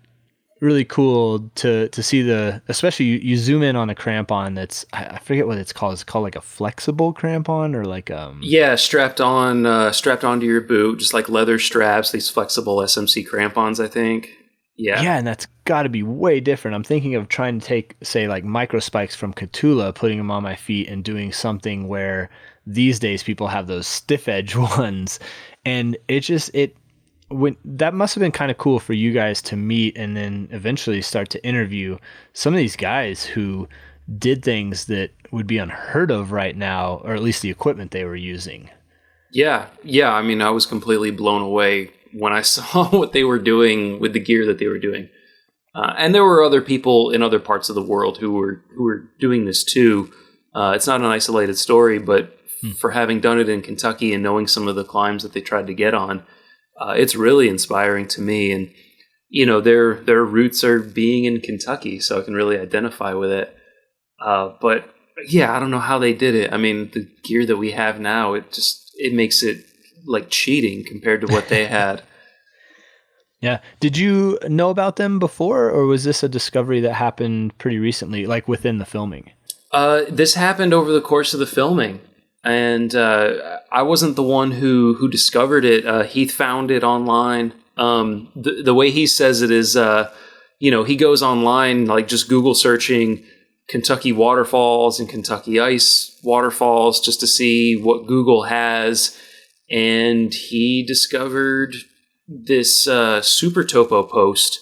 [0.59, 4.85] really cool to to see the especially you, you zoom in on a crampon that's
[4.93, 5.93] I, I, forget what it's called.
[5.93, 10.45] It's called like a flexible crampon or like um yeah strapped on uh strapped onto
[10.45, 14.35] your boot just like leather straps these flexible smc crampons i think.
[14.75, 15.01] Yeah.
[15.01, 16.75] Yeah and that's got to be way different.
[16.75, 20.41] I'm thinking of trying to take say like micro spikes from Kahtoola putting them on
[20.41, 22.29] my feet and doing something where
[22.65, 25.19] these days people have those stiff edge ones.
[25.65, 26.75] And it just it
[27.29, 30.47] when that must have been kind of cool for you guys to meet and then
[30.51, 31.97] eventually start to interview
[32.33, 33.67] some of these guys who
[34.17, 38.05] did things that would be unheard of right now or at least the equipment they
[38.05, 38.69] were using.
[39.31, 43.37] Yeah yeah i mean i was completely blown away when i saw what they were
[43.37, 45.09] doing with the gear that they were doing.
[45.75, 48.83] Uh, and there were other people in other parts of the world who were who
[48.83, 50.11] were doing this too.
[50.55, 52.71] Uh, it's not an isolated story but hmm.
[52.71, 55.67] for having done it in kentucky and knowing some of the climbs that they tried
[55.67, 56.25] to get on
[56.79, 58.51] uh, it's really inspiring to me.
[58.51, 58.71] And
[59.29, 63.31] you know, their their roots are being in Kentucky, so I can really identify with
[63.31, 63.55] it.
[64.19, 64.89] Uh, but
[65.27, 66.51] yeah, I don't know how they did it.
[66.51, 69.65] I mean, the gear that we have now, it just it makes it
[70.05, 72.01] like cheating compared to what they had.
[73.41, 73.59] Yeah.
[73.79, 78.25] Did you know about them before, or was this a discovery that happened pretty recently,
[78.25, 79.31] like within the filming?
[79.71, 82.01] Uh, this happened over the course of the filming
[82.43, 85.85] and uh, I wasn't the one who who discovered it.
[85.85, 87.53] Uh, Heath found it online.
[87.77, 90.11] Um, the the way he says it is, uh,
[90.59, 93.23] you know, he goes online like just Google searching
[93.67, 99.17] Kentucky waterfalls and Kentucky ice waterfalls just to see what Google has,
[99.69, 101.75] and he discovered
[102.27, 104.59] this uh, SuperTopo post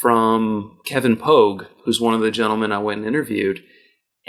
[0.00, 3.62] from Kevin Pogue, who's one of the gentlemen I went and interviewed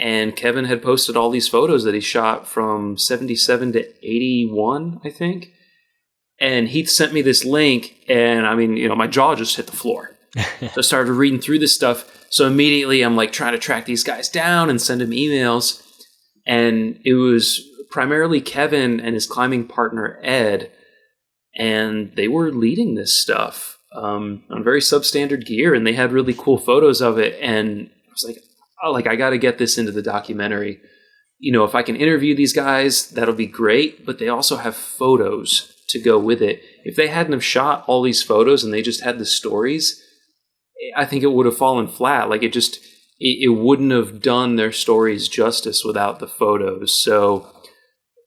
[0.00, 5.10] and Kevin had posted all these photos that he shot from 77 to 81, I
[5.10, 5.52] think.
[6.40, 9.66] And Heath sent me this link, and I mean, you know, my jaw just hit
[9.66, 10.16] the floor.
[10.60, 12.26] so I started reading through this stuff.
[12.30, 15.86] So immediately I'm like trying to track these guys down and send them emails.
[16.46, 20.70] And it was primarily Kevin and his climbing partner Ed,
[21.56, 26.32] and they were leading this stuff um, on very substandard gear, and they had really
[26.32, 27.38] cool photos of it.
[27.42, 28.42] And I was like,
[28.82, 30.80] oh, like I got to get this into the documentary.
[31.38, 34.04] You know, if I can interview these guys, that'll be great.
[34.04, 36.62] But they also have photos to go with it.
[36.84, 40.02] If they hadn't have shot all these photos and they just had the stories,
[40.96, 42.30] I think it would have fallen flat.
[42.30, 42.76] Like it just,
[43.18, 47.02] it, it wouldn't have done their stories justice without the photos.
[47.02, 47.50] So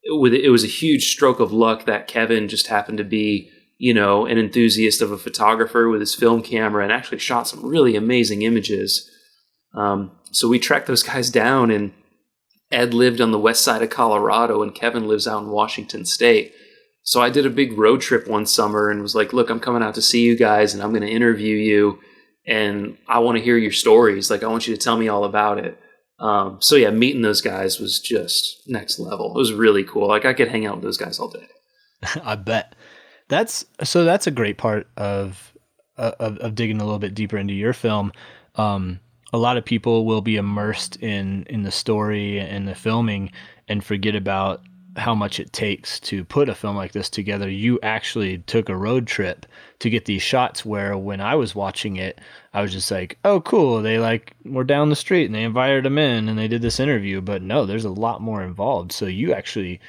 [0.06, 3.94] with it was a huge stroke of luck that Kevin just happened to be, you
[3.94, 7.96] know, an enthusiast of a photographer with his film camera and actually shot some really
[7.96, 9.10] amazing images.
[9.74, 11.94] Um, so we tracked those guys down, and
[12.72, 16.54] Ed lived on the west side of Colorado, and Kevin lives out in Washington State.
[17.04, 19.84] So I did a big road trip one summer and was like, "Look, I'm coming
[19.84, 22.00] out to see you guys, and I'm going to interview you,
[22.48, 24.32] and I want to hear your stories.
[24.32, 25.80] Like, I want you to tell me all about it."
[26.20, 29.36] Um, so yeah, meeting those guys was just next level.
[29.36, 30.08] It was really cool.
[30.08, 31.48] Like I could hang out with those guys all day.
[32.24, 32.76] I bet.
[33.28, 34.06] That's so.
[34.06, 35.54] That's a great part of,
[35.98, 38.14] of of digging a little bit deeper into your film.
[38.56, 39.00] Um,
[39.34, 43.32] a lot of people will be immersed in in the story and the filming
[43.68, 44.62] and forget about
[44.96, 47.50] how much it takes to put a film like this together.
[47.50, 49.48] You actually took a road trip
[49.80, 52.22] to get these shots where when I was watching it,
[52.54, 53.82] I was just like, oh, cool.
[53.82, 56.80] They like were down the street and they invited them in and they did this
[56.80, 57.22] interview.
[57.22, 58.92] But no, there's a lot more involved.
[58.92, 59.80] So you actually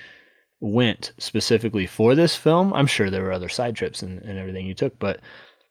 [0.61, 2.73] went specifically for this film.
[2.73, 5.21] I'm sure there were other side trips and, and everything you took, but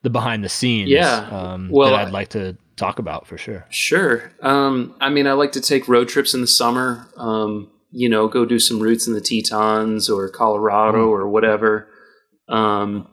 [0.03, 1.27] the behind the scenes yeah.
[1.31, 3.65] Um, well, that I'd like to talk about for sure.
[3.69, 4.31] Sure.
[4.41, 7.09] Um, I mean, I like to take road trips in the summer.
[7.17, 11.11] Um, you know, go do some routes in the Tetons or Colorado mm.
[11.11, 11.87] or whatever.
[12.49, 13.07] Um,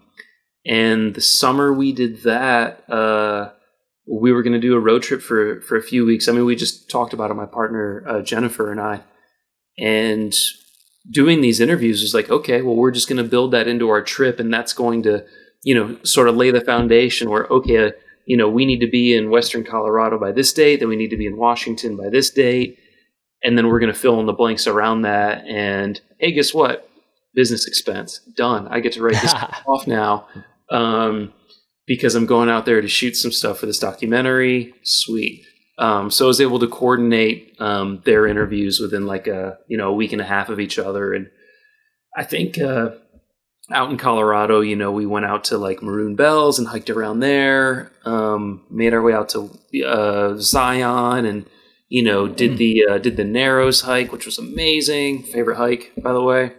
[0.67, 3.51] and the summer we did that, uh,
[4.07, 6.29] we were going to do a road trip for for a few weeks.
[6.29, 9.03] I mean, we just talked about it, my partner uh, Jennifer and I,
[9.79, 10.35] and
[11.09, 14.03] doing these interviews was like, okay, well, we're just going to build that into our
[14.03, 15.25] trip, and that's going to,
[15.63, 17.91] you know, sort of lay the foundation where okay, uh,
[18.27, 21.11] you know, we need to be in Western Colorado by this date, then we need
[21.11, 22.79] to be in Washington by this date,
[23.43, 25.45] and then we're going to fill in the blanks around that.
[25.47, 26.89] And hey, guess what?
[27.35, 28.69] Business expense done.
[28.69, 29.35] I get to write this
[29.67, 30.29] off now
[30.71, 31.33] um,
[31.87, 34.75] because I'm going out there to shoot some stuff for this documentary.
[34.83, 35.45] Sweet.
[35.79, 39.89] Um, so I was able to coordinate um, their interviews within like a you know
[39.89, 41.31] a week and a half of each other, and
[42.17, 42.91] I think uh,
[43.73, 47.21] out in Colorado, you know, we went out to like Maroon Bells and hiked around
[47.21, 47.93] there.
[48.05, 49.51] Um, made our way out to
[49.87, 51.47] uh, Zion and
[51.91, 52.57] you know, did mm.
[52.57, 55.25] the uh, did the Narrows hike, which was amazing.
[55.25, 56.53] Favorite hike, by the way.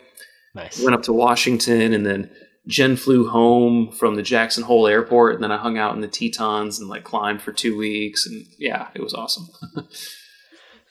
[0.54, 0.84] Nice.
[0.84, 2.30] Went up to Washington, and then
[2.68, 6.10] Jen flew home from the Jackson Hole Airport, and then I hung out in the
[6.10, 9.48] Tetons and like climbed for two weeks, and yeah, it was awesome.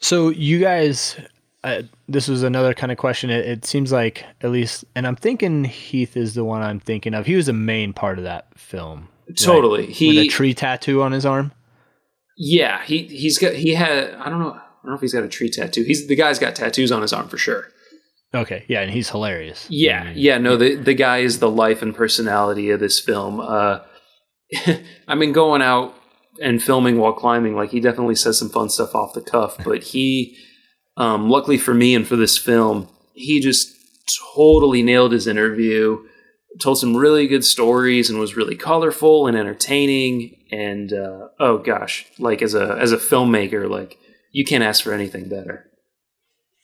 [0.01, 1.21] so you guys,
[1.63, 3.31] uh, this was another kind of question.
[3.31, 7.15] It, it, seems like at least, and I'm thinking Heath is the one I'm thinking
[7.15, 7.27] of.
[7.27, 9.09] He was a main part of that film.
[9.37, 9.91] Totally, right?
[9.91, 11.53] he with a tree tattoo on his arm.
[12.37, 15.23] Yeah, he he's got he had I don't know I don't know if he's got
[15.23, 15.85] a tree tattoo.
[15.85, 17.69] He's the guy's got tattoos on his arm for sure.
[18.33, 19.67] Okay, yeah, and he's hilarious.
[19.69, 22.99] Yeah, I mean, yeah, no, the the guy is the life and personality of this
[22.99, 23.41] film.
[23.41, 23.81] Uh,
[25.09, 25.95] I mean, going out
[26.41, 29.57] and filming while climbing, like he definitely says some fun stuff off the cuff.
[29.65, 30.37] But he,
[30.97, 33.77] um, luckily for me and for this film, he just
[34.35, 35.99] totally nailed his interview
[36.59, 40.37] told some really good stories and was really colorful and entertaining.
[40.51, 43.99] And uh, oh gosh like as a as a filmmaker like
[44.33, 45.67] you can't ask for anything better.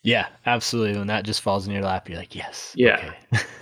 [0.02, 0.98] Yeah absolutely.
[0.98, 3.12] When that just falls in your lap you're like yes yeah.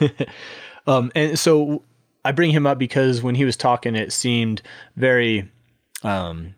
[0.01, 0.29] okay.
[0.87, 1.83] um and so
[2.25, 4.61] i bring him up because when he was talking it seemed
[4.97, 5.51] very
[6.03, 6.55] um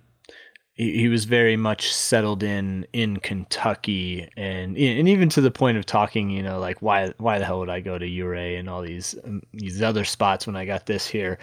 [0.77, 5.79] he, he was very much settled in in Kentucky and and even to the point
[5.79, 8.69] of talking, you know, like why why the hell would I go to Ouray and
[8.69, 11.39] all these um, these other spots when I got this here?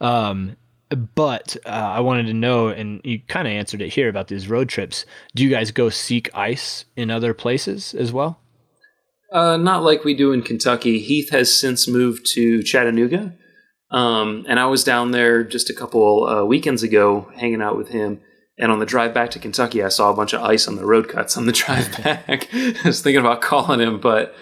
[0.00, 0.56] Um,
[1.14, 4.48] but uh, I wanted to know, and you kind of answered it here about these
[4.48, 5.04] road trips.
[5.34, 8.40] Do you guys go seek ice in other places as well?
[9.30, 11.00] Uh, not like we do in Kentucky.
[11.00, 13.34] Heath has since moved to Chattanooga,
[13.90, 17.88] um, and I was down there just a couple uh, weekends ago, hanging out with
[17.88, 18.22] him.
[18.58, 20.84] And on the drive back to Kentucky, I saw a bunch of ice on the
[20.84, 22.48] road cuts on the drive back.
[22.52, 24.34] I was thinking about calling him, but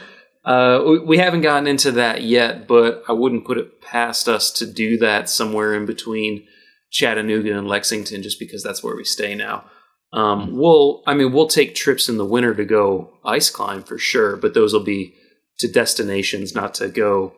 [0.44, 2.66] uh, we, we, haven't gotten into that yet.
[2.66, 6.46] But I wouldn't put it past us to do that somewhere in between
[6.90, 9.64] Chattanooga and Lexington, just because that's where we stay now.
[10.12, 13.98] Um, we'll, I mean, we'll take trips in the winter to go ice climb for
[13.98, 15.14] sure, but those will be
[15.58, 17.34] to destinations, not to go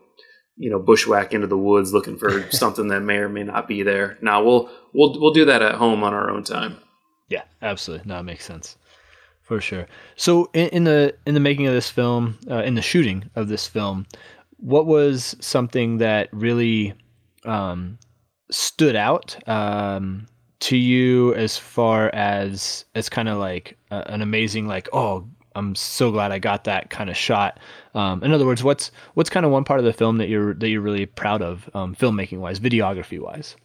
[0.58, 3.82] you know bushwhack into the woods looking for something that may or may not be
[3.82, 4.18] there.
[4.20, 6.78] Now we'll we'll we'll do that at home on our own time.
[7.28, 8.08] Yeah, absolutely.
[8.08, 8.76] No, it makes sense
[9.48, 9.86] for sure.
[10.16, 13.48] So in, in the in the making of this film, uh, in the shooting of
[13.48, 14.06] this film,
[14.58, 16.94] what was something that really
[17.44, 17.98] um,
[18.50, 20.26] stood out um,
[20.60, 25.26] to you as far as as kind of like uh, an amazing like oh
[25.58, 27.58] I'm so glad I got that kind of shot.
[27.94, 30.54] Um, in other words, what's what's kind of one part of the film that you're
[30.54, 33.56] that you're really proud of, um, filmmaking wise, videography wise.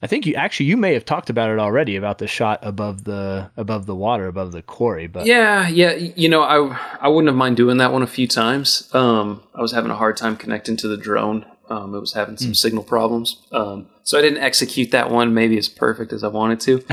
[0.00, 3.04] I think you actually you may have talked about it already about the shot above
[3.04, 7.28] the above the water above the quarry, but yeah, yeah, you know I I wouldn't
[7.28, 8.88] have mind doing that one a few times.
[8.94, 11.44] Um, I was having a hard time connecting to the drone.
[11.68, 12.56] Um, it was having some mm.
[12.56, 16.60] signal problems, um, so I didn't execute that one maybe as perfect as I wanted
[16.60, 16.84] to.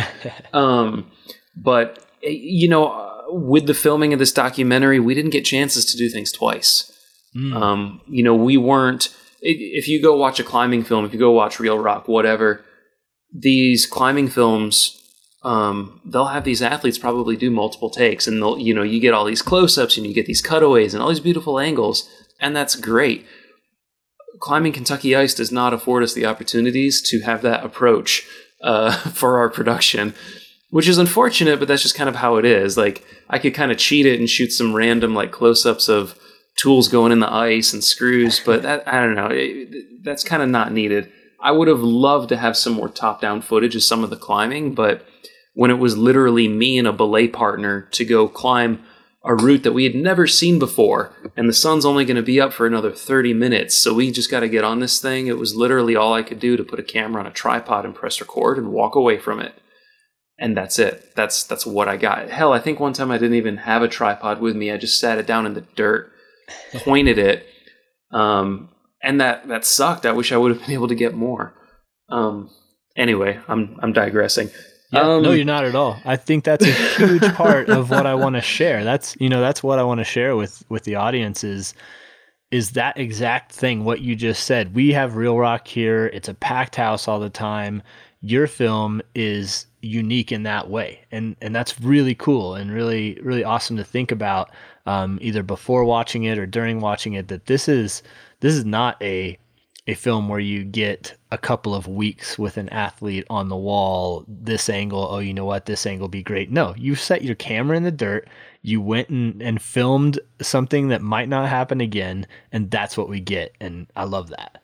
[0.54, 1.10] um,
[1.56, 5.98] but eh, you know with the filming of this documentary, we didn't get chances to
[5.98, 6.92] do things twice.
[7.36, 7.56] Mm.
[7.56, 9.16] Um, you know, we weren't.
[9.42, 12.64] If you go watch a climbing film, if you go watch Reel Rock, whatever,
[13.32, 15.02] these climbing films,
[15.44, 19.14] um, they'll have these athletes probably do multiple takes, and they'll, you know, you get
[19.14, 22.10] all these close-ups and you get these cutaways and all these beautiful angles,
[22.40, 23.26] and that's great.
[24.40, 28.28] Climbing Kentucky Ice does not afford us the opportunities to have that approach
[28.64, 30.16] uh, for our production
[30.76, 32.76] which is unfortunate, but that's just kind of how it is.
[32.76, 36.20] Like I could kind of cheat it and shoot some random like close-ups of
[36.58, 39.30] tools going in the ice and screws, but that, I don't know.
[39.32, 41.10] It, that's kind of not needed.
[41.40, 44.76] I would have loved to have some more top-down footage of some of the climbing,
[44.76, 45.08] but
[45.54, 48.84] when it was literally me and a belay partner to go climb
[49.24, 52.42] a route that we had never seen before, and the sun's only going to be
[52.42, 55.28] up for another 30 minutes, so we just got to get on this thing.
[55.28, 57.96] It was literally all I could do to put a camera on a tripod and
[57.96, 59.58] press record and walk away from it
[60.38, 61.16] and that's it.
[61.16, 62.30] That's that's what I got.
[62.30, 64.72] Hell, I think one time I didn't even have a tripod with me.
[64.72, 66.12] I just sat it down in the dirt,
[66.74, 67.46] pointed it,
[68.12, 68.70] um,
[69.02, 70.06] and that that sucked.
[70.06, 71.54] I wish I would have been able to get more.
[72.10, 72.50] Um,
[72.96, 74.50] anyway, I'm I'm digressing.
[74.92, 75.98] Yeah, um, no, you're not at all.
[76.06, 78.84] I think that's a huge part of what I want to share.
[78.84, 81.74] That's you know that's what I want to share with with the audience is
[82.52, 84.76] is that exact thing what you just said.
[84.76, 86.08] We have Reel Rock here.
[86.08, 87.82] It's a packed house all the time.
[88.26, 91.02] Your film is unique in that way.
[91.12, 94.50] And and that's really cool and really really awesome to think about
[94.86, 98.02] um, either before watching it or during watching it that this is
[98.40, 99.38] this is not a
[99.88, 104.26] a film where you get a couple of weeks with an athlete on the wall
[104.28, 106.50] this angle oh you know what this angle be great.
[106.50, 108.28] No you set your camera in the dirt
[108.64, 113.20] you went and, and filmed something that might not happen again and that's what we
[113.20, 114.64] get and i love that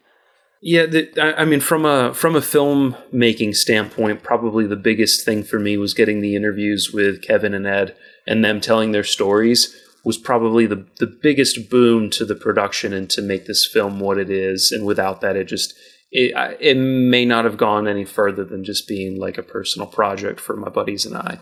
[0.61, 5.43] yeah, the, I mean, from a from a film making standpoint, probably the biggest thing
[5.43, 7.95] for me was getting the interviews with Kevin and Ed,
[8.27, 13.09] and them telling their stories was probably the the biggest boon to the production and
[13.09, 14.71] to make this film what it is.
[14.71, 15.73] And without that, it just
[16.11, 20.39] it it may not have gone any further than just being like a personal project
[20.39, 21.39] for my buddies and I.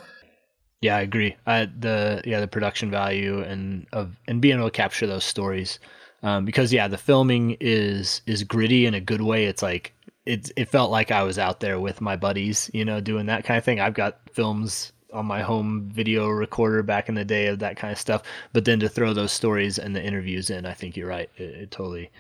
[0.80, 1.36] Yeah, I agree.
[1.46, 5.78] I, the yeah the production value and of and being able to capture those stories
[6.24, 9.46] um, because yeah, the filming is is gritty in a good way.
[9.46, 9.94] It's like
[10.26, 13.44] it it felt like I was out there with my buddies, you know, doing that
[13.44, 13.80] kind of thing.
[13.80, 17.92] I've got films on my home video recorder back in the day of that kind
[17.92, 18.22] of stuff,
[18.54, 21.30] but then to throw those stories and the interviews in, I think you're right.
[21.38, 22.12] It, it totally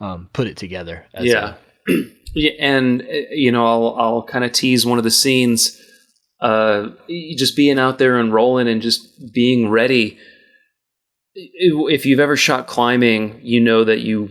[0.00, 1.06] um, put it together.
[1.20, 1.54] yeah.
[1.88, 1.92] A-
[2.34, 5.80] yeah, and uh, you know, I'll I'll kind of tease one of the scenes.
[6.40, 6.90] Uh,
[7.36, 10.18] just being out there and rolling and just being ready
[11.34, 14.30] if you've ever shot climbing, you know that you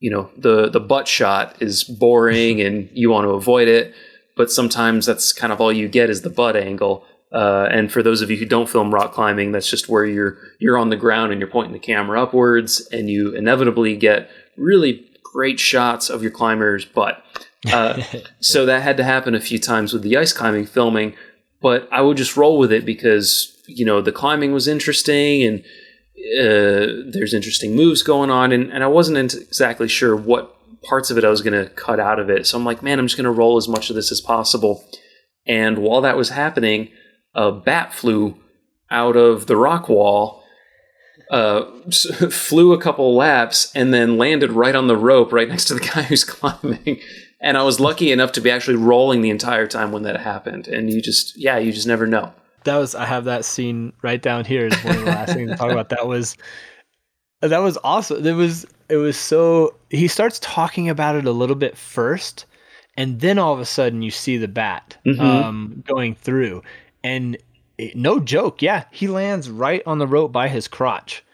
[0.00, 3.94] you know the the butt shot is boring and you want to avoid it,
[4.36, 7.04] but sometimes that's kind of all you get is the butt angle.
[7.32, 10.36] Uh, and for those of you who don't film rock climbing, that's just where you're
[10.58, 15.06] you're on the ground and you're pointing the camera upwards, and you inevitably get really
[15.22, 17.24] great shots of your climber's butt.
[17.72, 18.02] Uh,
[18.40, 21.14] so that had to happen a few times with the ice climbing filming,
[21.62, 25.64] but I would just roll with it because you know the climbing was interesting and
[26.16, 31.18] uh, there's interesting moves going on, and, and I wasn't exactly sure what parts of
[31.18, 32.46] it I was going to cut out of it.
[32.46, 34.84] So I'm like, man, I'm just going to roll as much of this as possible.
[35.46, 36.90] And while that was happening,
[37.34, 38.36] a bat flew
[38.90, 40.42] out of the rock wall,
[41.30, 41.64] uh,
[42.30, 45.80] flew a couple laps, and then landed right on the rope right next to the
[45.94, 47.00] guy who's climbing.
[47.40, 50.68] And I was lucky enough to be actually rolling the entire time when that happened.
[50.68, 52.32] And you just, yeah, you just never know
[52.64, 55.50] that was I have that scene right down here is one of the last things
[55.50, 55.88] to talk about.
[55.90, 56.36] That was
[57.40, 58.24] that was awesome.
[58.26, 62.46] It was it was so he starts talking about it a little bit first,
[62.96, 65.20] and then all of a sudden you see the bat mm-hmm.
[65.20, 66.62] um, going through,
[67.02, 67.36] and
[67.78, 71.24] it, no joke, yeah, he lands right on the rope by his crotch.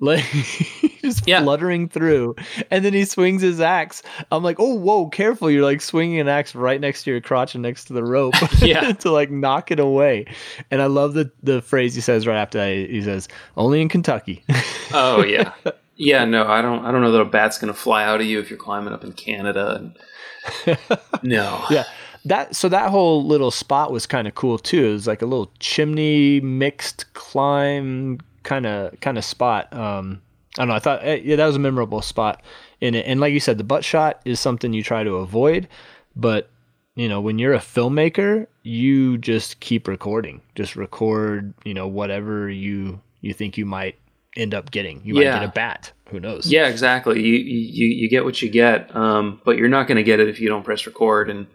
[0.00, 0.24] Like
[1.02, 1.42] just yeah.
[1.42, 2.36] fluttering through
[2.70, 4.02] and then he swings his axe.
[4.30, 7.54] I'm like oh whoa careful you're like swinging an axe right next to your crotch
[7.54, 8.92] and next to the rope yeah.
[9.00, 10.26] to like knock it away.
[10.70, 12.90] And i love the the phrase he says right after that.
[12.90, 14.44] He says only in kentucky.
[14.92, 15.52] Oh yeah.
[15.96, 18.38] Yeah no i don't i don't know that a bat's gonna fly out of you
[18.38, 20.78] if you're climbing up in canada and...
[21.22, 21.64] no.
[21.70, 21.84] Yeah.
[22.24, 24.86] That so that whole little spot was kind of cool too.
[24.86, 28.18] It was like a little chimney mixed climb
[28.48, 29.72] kind of kind of spot.
[29.74, 30.22] Um,
[30.56, 30.74] I don't know.
[30.74, 32.42] I thought eh, yeah, that was a memorable spot
[32.80, 33.04] in it.
[33.06, 35.68] And like you said, the butt shot is something you try to avoid,
[36.16, 36.48] but
[36.96, 40.40] you know when you're a filmmaker, you just keep recording.
[40.54, 41.52] Just record.
[41.64, 43.96] You know whatever you you think you might
[44.34, 45.02] end up getting.
[45.04, 45.32] You yeah.
[45.32, 45.92] might get a bat.
[46.08, 46.50] Who knows?
[46.50, 47.22] Yeah, exactly.
[47.22, 50.28] You you you get what you get, um, but you're not going to get it
[50.28, 51.46] if you don't press record and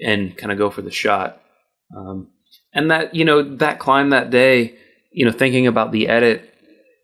[0.00, 1.42] and kind of go for the shot.
[1.94, 2.28] Um,
[2.72, 4.78] and that you know that climb that day,
[5.12, 6.52] you know, thinking about the edit,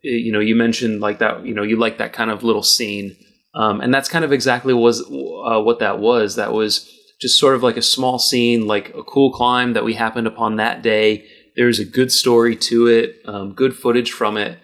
[0.03, 3.17] you know, you mentioned like that, you know, you like that kind of little scene,
[3.55, 6.37] um, and that's kind of exactly was uh, what that was.
[6.37, 6.89] That was
[7.21, 10.57] just sort of like a small scene, like a cool climb that we happened upon
[10.57, 11.27] that day.
[11.57, 14.59] There's a good story to it, um, good footage from it,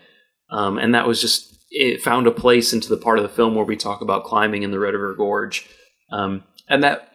[0.51, 3.55] um, and that was just it found a place into the part of the film
[3.55, 5.68] where we talk about climbing in the Red River Gorge,
[6.11, 7.09] um, and that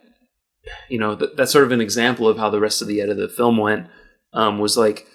[0.90, 3.18] you know, th- that's sort of an example of how the rest of the edit
[3.18, 3.88] of the film went.
[4.34, 5.06] Um, was like,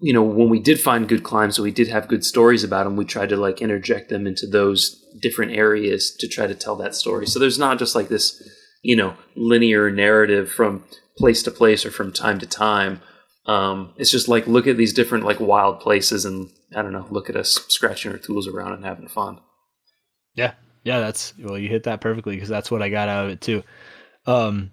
[0.00, 2.84] you know, when we did find good climbs, so we did have good stories about
[2.84, 6.76] them, we tried to like interject them into those different areas to try to tell
[6.76, 7.26] that story.
[7.26, 8.42] So there's not just like this,
[8.82, 10.84] you know, linear narrative from
[11.16, 13.00] place to place or from time to time.
[13.46, 17.06] Um, it's just like look at these different like wild places and I don't know,
[17.10, 19.40] look at us scratching our tools around and having fun.
[20.34, 20.52] Yeah,
[20.84, 23.40] yeah, that's well, you hit that perfectly because that's what I got out of it
[23.40, 23.62] too.
[24.26, 24.72] Um,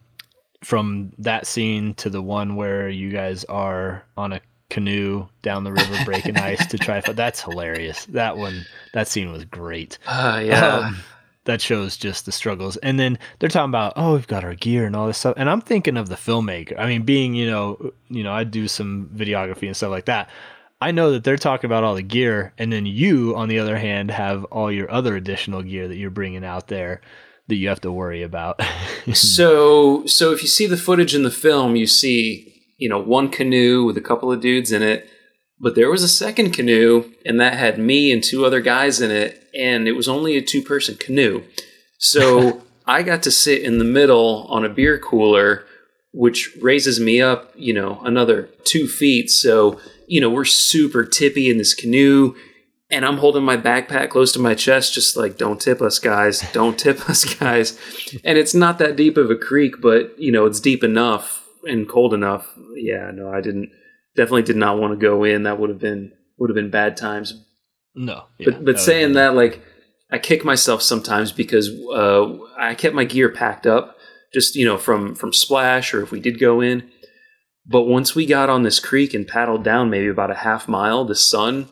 [0.63, 5.71] from that scene to the one where you guys are on a canoe down the
[5.71, 8.05] river breaking ice to try to that's hilarious.
[8.07, 9.97] That one that scene was great.
[10.07, 10.77] Uh, yeah.
[10.77, 10.97] Um,
[11.45, 12.75] that shows just the struggles.
[12.77, 15.35] And then they're talking about oh we've got our gear and all this stuff.
[15.37, 16.77] And i'm thinking of the filmmaker.
[16.77, 20.29] I mean being you know you know i do some videography and stuff like that.
[20.79, 22.53] I know that they're talking about all the gear.
[22.57, 26.09] And then you on the other hand have all your other additional gear that you're
[26.09, 27.01] bringing out there
[27.47, 28.61] that you have to worry about.
[29.13, 33.29] so, so if you see the footage in the film, you see, you know, one
[33.29, 35.09] canoe with a couple of dudes in it,
[35.59, 39.11] but there was a second canoe and that had me and two other guys in
[39.11, 41.43] it, and it was only a two person canoe.
[41.97, 45.65] So I got to sit in the middle on a beer cooler,
[46.13, 49.29] which raises me up, you know, another two feet.
[49.29, 52.35] So, you know, we're super tippy in this canoe
[52.89, 56.41] and I'm holding my backpack close to my chest, just like, don't tip us, guys.
[56.53, 57.77] Don't tip us, guys.
[58.23, 61.36] And it's not that deep of a creek, but, you know, it's deep enough
[61.67, 62.47] and cold enough.
[62.75, 63.71] Yeah, no, I didn't,
[64.15, 65.43] definitely did not want to go in.
[65.43, 67.43] That would have been, would have been bad times.
[67.95, 68.25] No.
[68.37, 69.61] Yeah, but, but that saying that, like,
[70.11, 73.97] I kick myself sometimes because uh, I kept my gear packed up
[74.33, 76.89] just, you know, from, from splash or if we did go in.
[77.65, 81.03] But once we got on this creek and paddled down maybe about a half mile,
[81.03, 81.67] the sun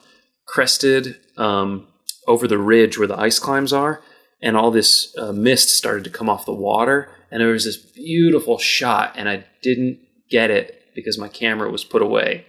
[0.46, 1.88] crested um,
[2.28, 4.02] over the ridge where the ice climbs are,
[4.42, 7.76] and all this uh, mist started to come off the water, and there was this
[7.76, 12.46] beautiful shot, and I didn't get it because my camera was put away.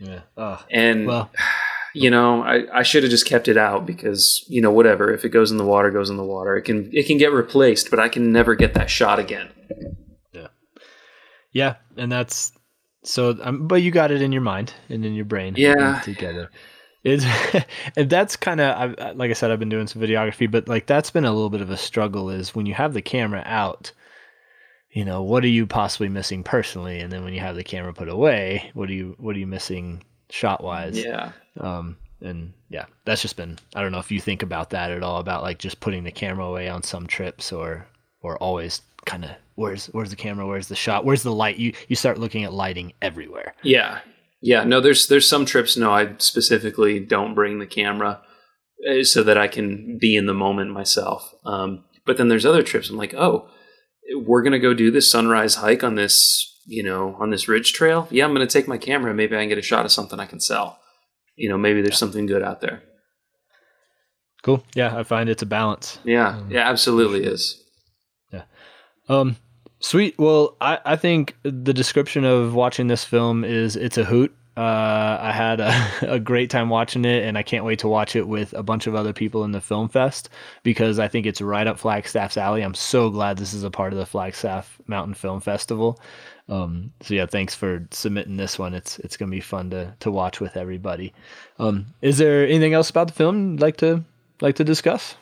[0.00, 0.22] Yeah.
[0.36, 1.30] Oh, and well.
[1.94, 5.14] you know, I, I should have just kept it out because you know whatever.
[5.14, 6.56] If it goes in the water, goes in the water.
[6.56, 9.50] It can it can get replaced, but I can never get that shot again.
[10.32, 10.48] Yeah.
[11.52, 12.50] Yeah, and that's
[13.04, 13.38] so.
[13.40, 15.54] Um, but you got it in your mind and in your brain.
[15.56, 16.00] Yeah.
[16.00, 16.50] Together
[17.04, 17.24] is
[17.96, 21.10] and that's kind of like I said I've been doing some videography but like that's
[21.10, 23.92] been a little bit of a struggle is when you have the camera out
[24.94, 27.00] you know what are you possibly missing personally?
[27.00, 29.46] And then when you have the camera put away what are you what are you
[29.46, 31.32] missing shot wise yeah.
[31.60, 35.02] Um and yeah that's just been I don't know if you think about that at
[35.02, 37.86] all about like just putting the camera away on some trips or
[38.22, 40.46] or always kind of where's where's the camera?
[40.46, 41.04] Where's the shot?
[41.04, 41.56] Where's the light?
[41.56, 43.54] You you start looking at lighting everywhere.
[43.62, 44.00] Yeah.
[44.40, 45.76] Yeah, no, there's there's some trips.
[45.76, 48.20] No, I specifically don't bring the camera
[48.88, 51.34] uh, so that I can be in the moment myself.
[51.46, 52.90] Um, but then there's other trips.
[52.90, 53.48] I'm like, oh,
[54.16, 58.08] we're gonna go do this sunrise hike on this, you know, on this ridge trail.
[58.10, 59.14] Yeah, I'm gonna take my camera.
[59.14, 60.78] Maybe I can get a shot of something I can sell.
[61.36, 62.82] You know, maybe there's something good out there.
[64.42, 64.62] Cool.
[64.74, 65.98] Yeah, I find it's a balance.
[66.04, 67.62] Yeah, um, yeah, absolutely is.
[68.30, 68.42] Yeah.
[69.08, 69.36] Um,
[69.84, 70.18] Sweet.
[70.18, 74.34] Well, I, I think the description of watching this film is it's a hoot.
[74.56, 78.14] Uh, I had a, a, great time watching it, and I can't wait to watch
[78.14, 80.28] it with a bunch of other people in the film fest
[80.62, 82.62] because I think it's right up Flagstaff's alley.
[82.62, 86.00] I'm so glad this is a part of the Flagstaff Mountain Film Festival.
[86.48, 88.74] Um, so yeah, thanks for submitting this one.
[88.74, 91.12] It's it's gonna be fun to to watch with everybody.
[91.58, 94.04] Um, is there anything else about the film you'd like to
[94.40, 95.16] like to discuss?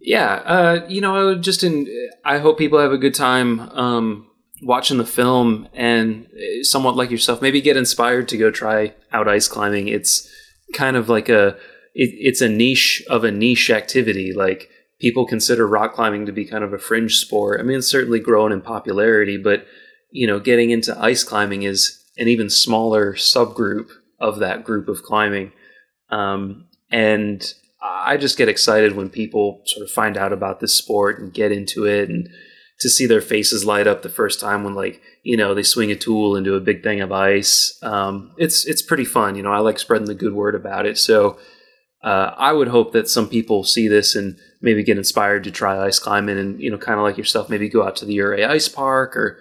[0.00, 1.86] Yeah, uh, you know, just in
[2.24, 4.26] I hope people have a good time um,
[4.62, 9.28] watching the film and uh, somewhat like yourself, maybe get inspired to go try out
[9.28, 9.88] ice climbing.
[9.88, 10.28] It's
[10.74, 11.48] kind of like a
[11.94, 14.32] it, it's a niche of a niche activity.
[14.32, 17.60] Like people consider rock climbing to be kind of a fringe sport.
[17.60, 19.66] I mean, it's certainly grown in popularity, but
[20.10, 23.90] you know, getting into ice climbing is an even smaller subgroup
[24.20, 25.52] of that group of climbing.
[26.10, 27.52] Um, and
[27.82, 31.50] I just get excited when people sort of find out about this sport and get
[31.50, 32.28] into it and
[32.82, 35.92] to see their faces light up the first time when like you know they swing
[35.92, 37.78] a tool into a big thing of ice.
[37.80, 40.98] Um, it's it's pretty fun you know i like spreading the good word about it.
[40.98, 41.38] So
[42.02, 45.78] uh, i would hope that some people see this and maybe get inspired to try
[45.78, 48.44] ice climbing and you know kind of like yourself maybe go out to the Ouray
[48.44, 49.38] ice park or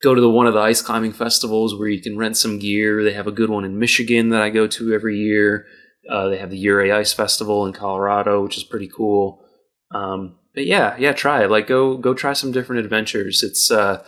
[0.00, 3.02] go to the one of the ice climbing festivals where you can rent some gear.
[3.02, 5.66] They have a good one in michigan that i go to every year.
[6.08, 9.44] Uh, they have the Ouray ice festival in colorado which is pretty cool.
[9.90, 11.50] Um, but yeah, yeah, try it.
[11.50, 13.42] Like go go try some different adventures.
[13.42, 14.04] It's uh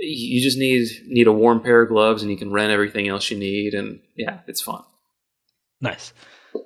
[0.00, 3.30] you just need need a warm pair of gloves and you can rent everything else
[3.30, 4.82] you need and yeah, it's fun.
[5.80, 6.12] Nice.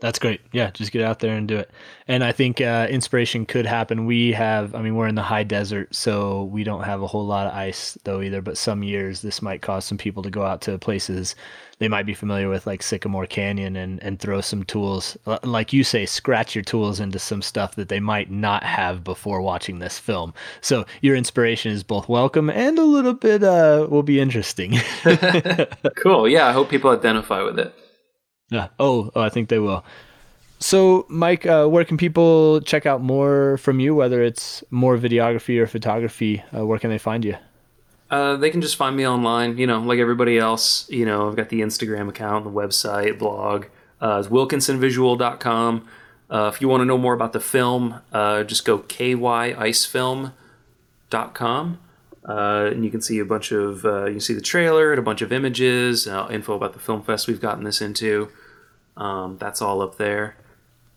[0.00, 0.40] That's great.
[0.52, 1.70] Yeah, just get out there and do it.
[2.08, 4.06] And I think uh, inspiration could happen.
[4.06, 7.26] We have, I mean, we're in the high desert, so we don't have a whole
[7.26, 8.42] lot of ice though either.
[8.42, 11.34] But some years, this might cause some people to go out to places
[11.78, 15.82] they might be familiar with, like Sycamore Canyon, and and throw some tools, like you
[15.84, 19.98] say, scratch your tools into some stuff that they might not have before watching this
[19.98, 20.32] film.
[20.60, 24.78] So your inspiration is both welcome and a little bit uh, will be interesting.
[25.96, 26.28] cool.
[26.28, 27.74] Yeah, I hope people identify with it.
[28.50, 28.68] Yeah.
[28.78, 29.84] Oh, oh I think they will.
[30.60, 35.58] So, Mike, uh, where can people check out more from you, whether it's more videography
[35.58, 36.42] or photography?
[36.56, 37.36] Uh, where can they find you?
[38.10, 40.88] Uh, they can just find me online, you know, like everybody else.
[40.88, 43.66] You know, I've got the Instagram account, the website, blog.
[44.00, 45.88] Uh, wilkinsonvisual.com.
[46.30, 51.78] Uh, if you want to know more about the film, uh, just go kyicefilm.com.
[52.26, 54.98] Uh, and you can see a bunch of uh, you can see the trailer and
[54.98, 58.30] a bunch of images, uh, info about the film fest we've gotten this into.
[58.96, 60.36] Um, that's all up there.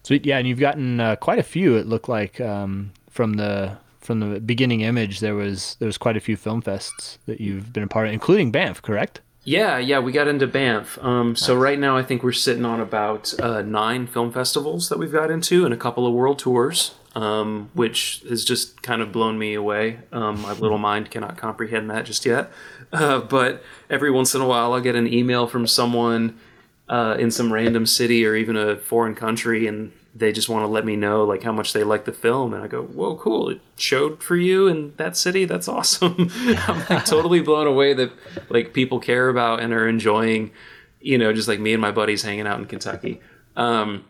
[0.03, 1.75] Sweet, yeah, and you've gotten uh, quite a few.
[1.75, 6.15] It looked like um, from the from the beginning image there was there was quite
[6.15, 9.19] a few film fests that you've been a part of, including Banff, correct?
[9.43, 10.97] Yeah, yeah, we got into Banff.
[11.01, 11.41] Um, nice.
[11.41, 15.11] So right now, I think we're sitting on about uh, nine film festivals that we've
[15.11, 19.39] got into, and a couple of world tours um, which has just kind of blown
[19.39, 19.97] me away.
[20.11, 22.51] Um, my little mind cannot comprehend that just yet.
[22.93, 26.39] Uh, but every once in a while, I'll get an email from someone
[26.87, 30.67] uh, in some random city or even a foreign country, and they just want to
[30.67, 32.53] let me know like how much they like the film.
[32.53, 33.49] And I go, "Whoa, cool!
[33.49, 35.45] It showed for you in that city.
[35.45, 38.11] That's awesome." I'm like totally blown away that
[38.49, 40.51] like people care about and are enjoying.
[40.99, 43.21] You know, just like me and my buddies hanging out in Kentucky.
[43.55, 44.05] Um,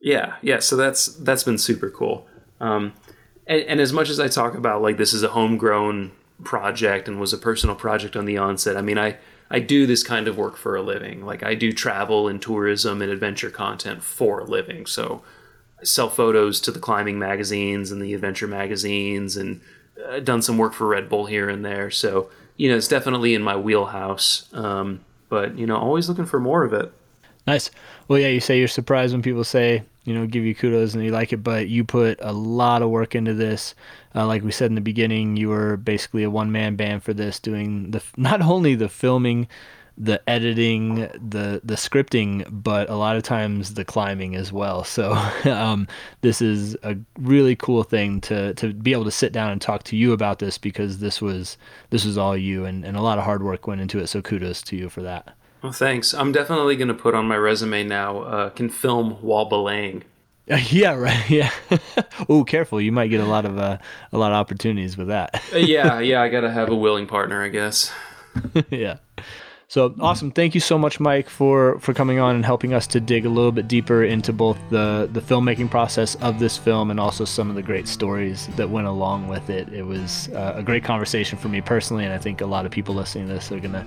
[0.00, 0.60] yeah, yeah.
[0.60, 2.26] So that's that's been super cool.
[2.60, 2.94] Um,
[3.46, 6.12] and, and as much as I talk about like this is a homegrown
[6.44, 9.16] project and was a personal project on the onset, I mean, I,
[9.50, 11.24] I do this kind of work for a living.
[11.24, 14.86] Like I do travel and tourism and adventure content for a living.
[14.86, 15.22] So
[15.80, 19.60] I sell photos to the climbing magazines and the adventure magazines and
[20.06, 21.90] uh, done some work for Red Bull here and there.
[21.90, 24.48] So, you know, it's definitely in my wheelhouse.
[24.52, 26.92] Um, but, you know, always looking for more of it.
[27.46, 27.70] Nice.
[28.08, 31.04] Well, yeah, you say you're surprised when people say, you know, give you kudos and
[31.04, 33.74] you like it, but you put a lot of work into this.
[34.14, 37.12] Uh, like we said in the beginning, you were basically a one man band for
[37.12, 39.46] this, doing the not only the filming,
[39.98, 44.82] the editing, the the scripting, but a lot of times the climbing as well.
[44.82, 45.12] So
[45.44, 45.86] um,
[46.22, 49.82] this is a really cool thing to to be able to sit down and talk
[49.84, 51.58] to you about this because this was
[51.90, 54.06] this was all you and, and a lot of hard work went into it.
[54.06, 55.36] So kudos to you for that.
[55.62, 56.14] Well, thanks.
[56.14, 58.20] I'm definitely going to put on my resume now.
[58.20, 60.04] Uh, can film while belaying.
[60.70, 61.28] yeah, right.
[61.30, 61.50] Yeah.
[62.28, 62.80] oh, careful.
[62.80, 63.78] You might get a lot of uh,
[64.12, 65.42] a lot of opportunities with that.
[65.52, 66.22] Uh, yeah, yeah.
[66.22, 67.92] I got to have a willing partner, I guess.
[68.70, 68.98] yeah.
[69.70, 70.30] So awesome!
[70.30, 73.28] Thank you so much, Mike, for for coming on and helping us to dig a
[73.28, 77.50] little bit deeper into both the the filmmaking process of this film and also some
[77.50, 79.68] of the great stories that went along with it.
[79.70, 82.72] It was uh, a great conversation for me personally, and I think a lot of
[82.72, 83.86] people listening to this are gonna,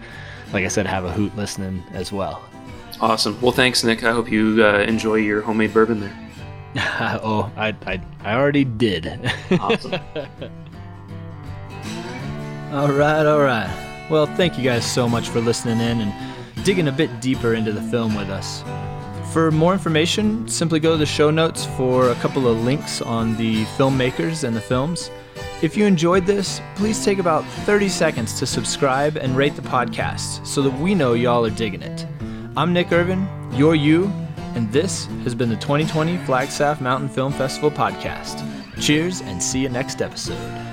[0.53, 2.43] like I said, have a hoot listening as well.
[2.99, 3.39] Awesome.
[3.41, 4.03] Well, thanks, Nick.
[4.03, 6.17] I hope you uh, enjoy your homemade bourbon there.
[7.23, 9.07] oh, I, I I already did.
[9.59, 9.93] awesome.
[12.71, 14.07] all right, all right.
[14.09, 17.71] Well, thank you guys so much for listening in and digging a bit deeper into
[17.71, 18.63] the film with us.
[19.33, 23.35] For more information, simply go to the show notes for a couple of links on
[23.37, 25.09] the filmmakers and the films.
[25.61, 30.45] If you enjoyed this, please take about 30 seconds to subscribe and rate the podcast
[30.45, 32.07] so that we know y'all are digging it.
[32.57, 34.05] I'm Nick Irvin, you're you,
[34.55, 38.43] and this has been the 2020 Flagstaff Mountain Film Festival podcast.
[38.81, 40.70] Cheers and see you next episode.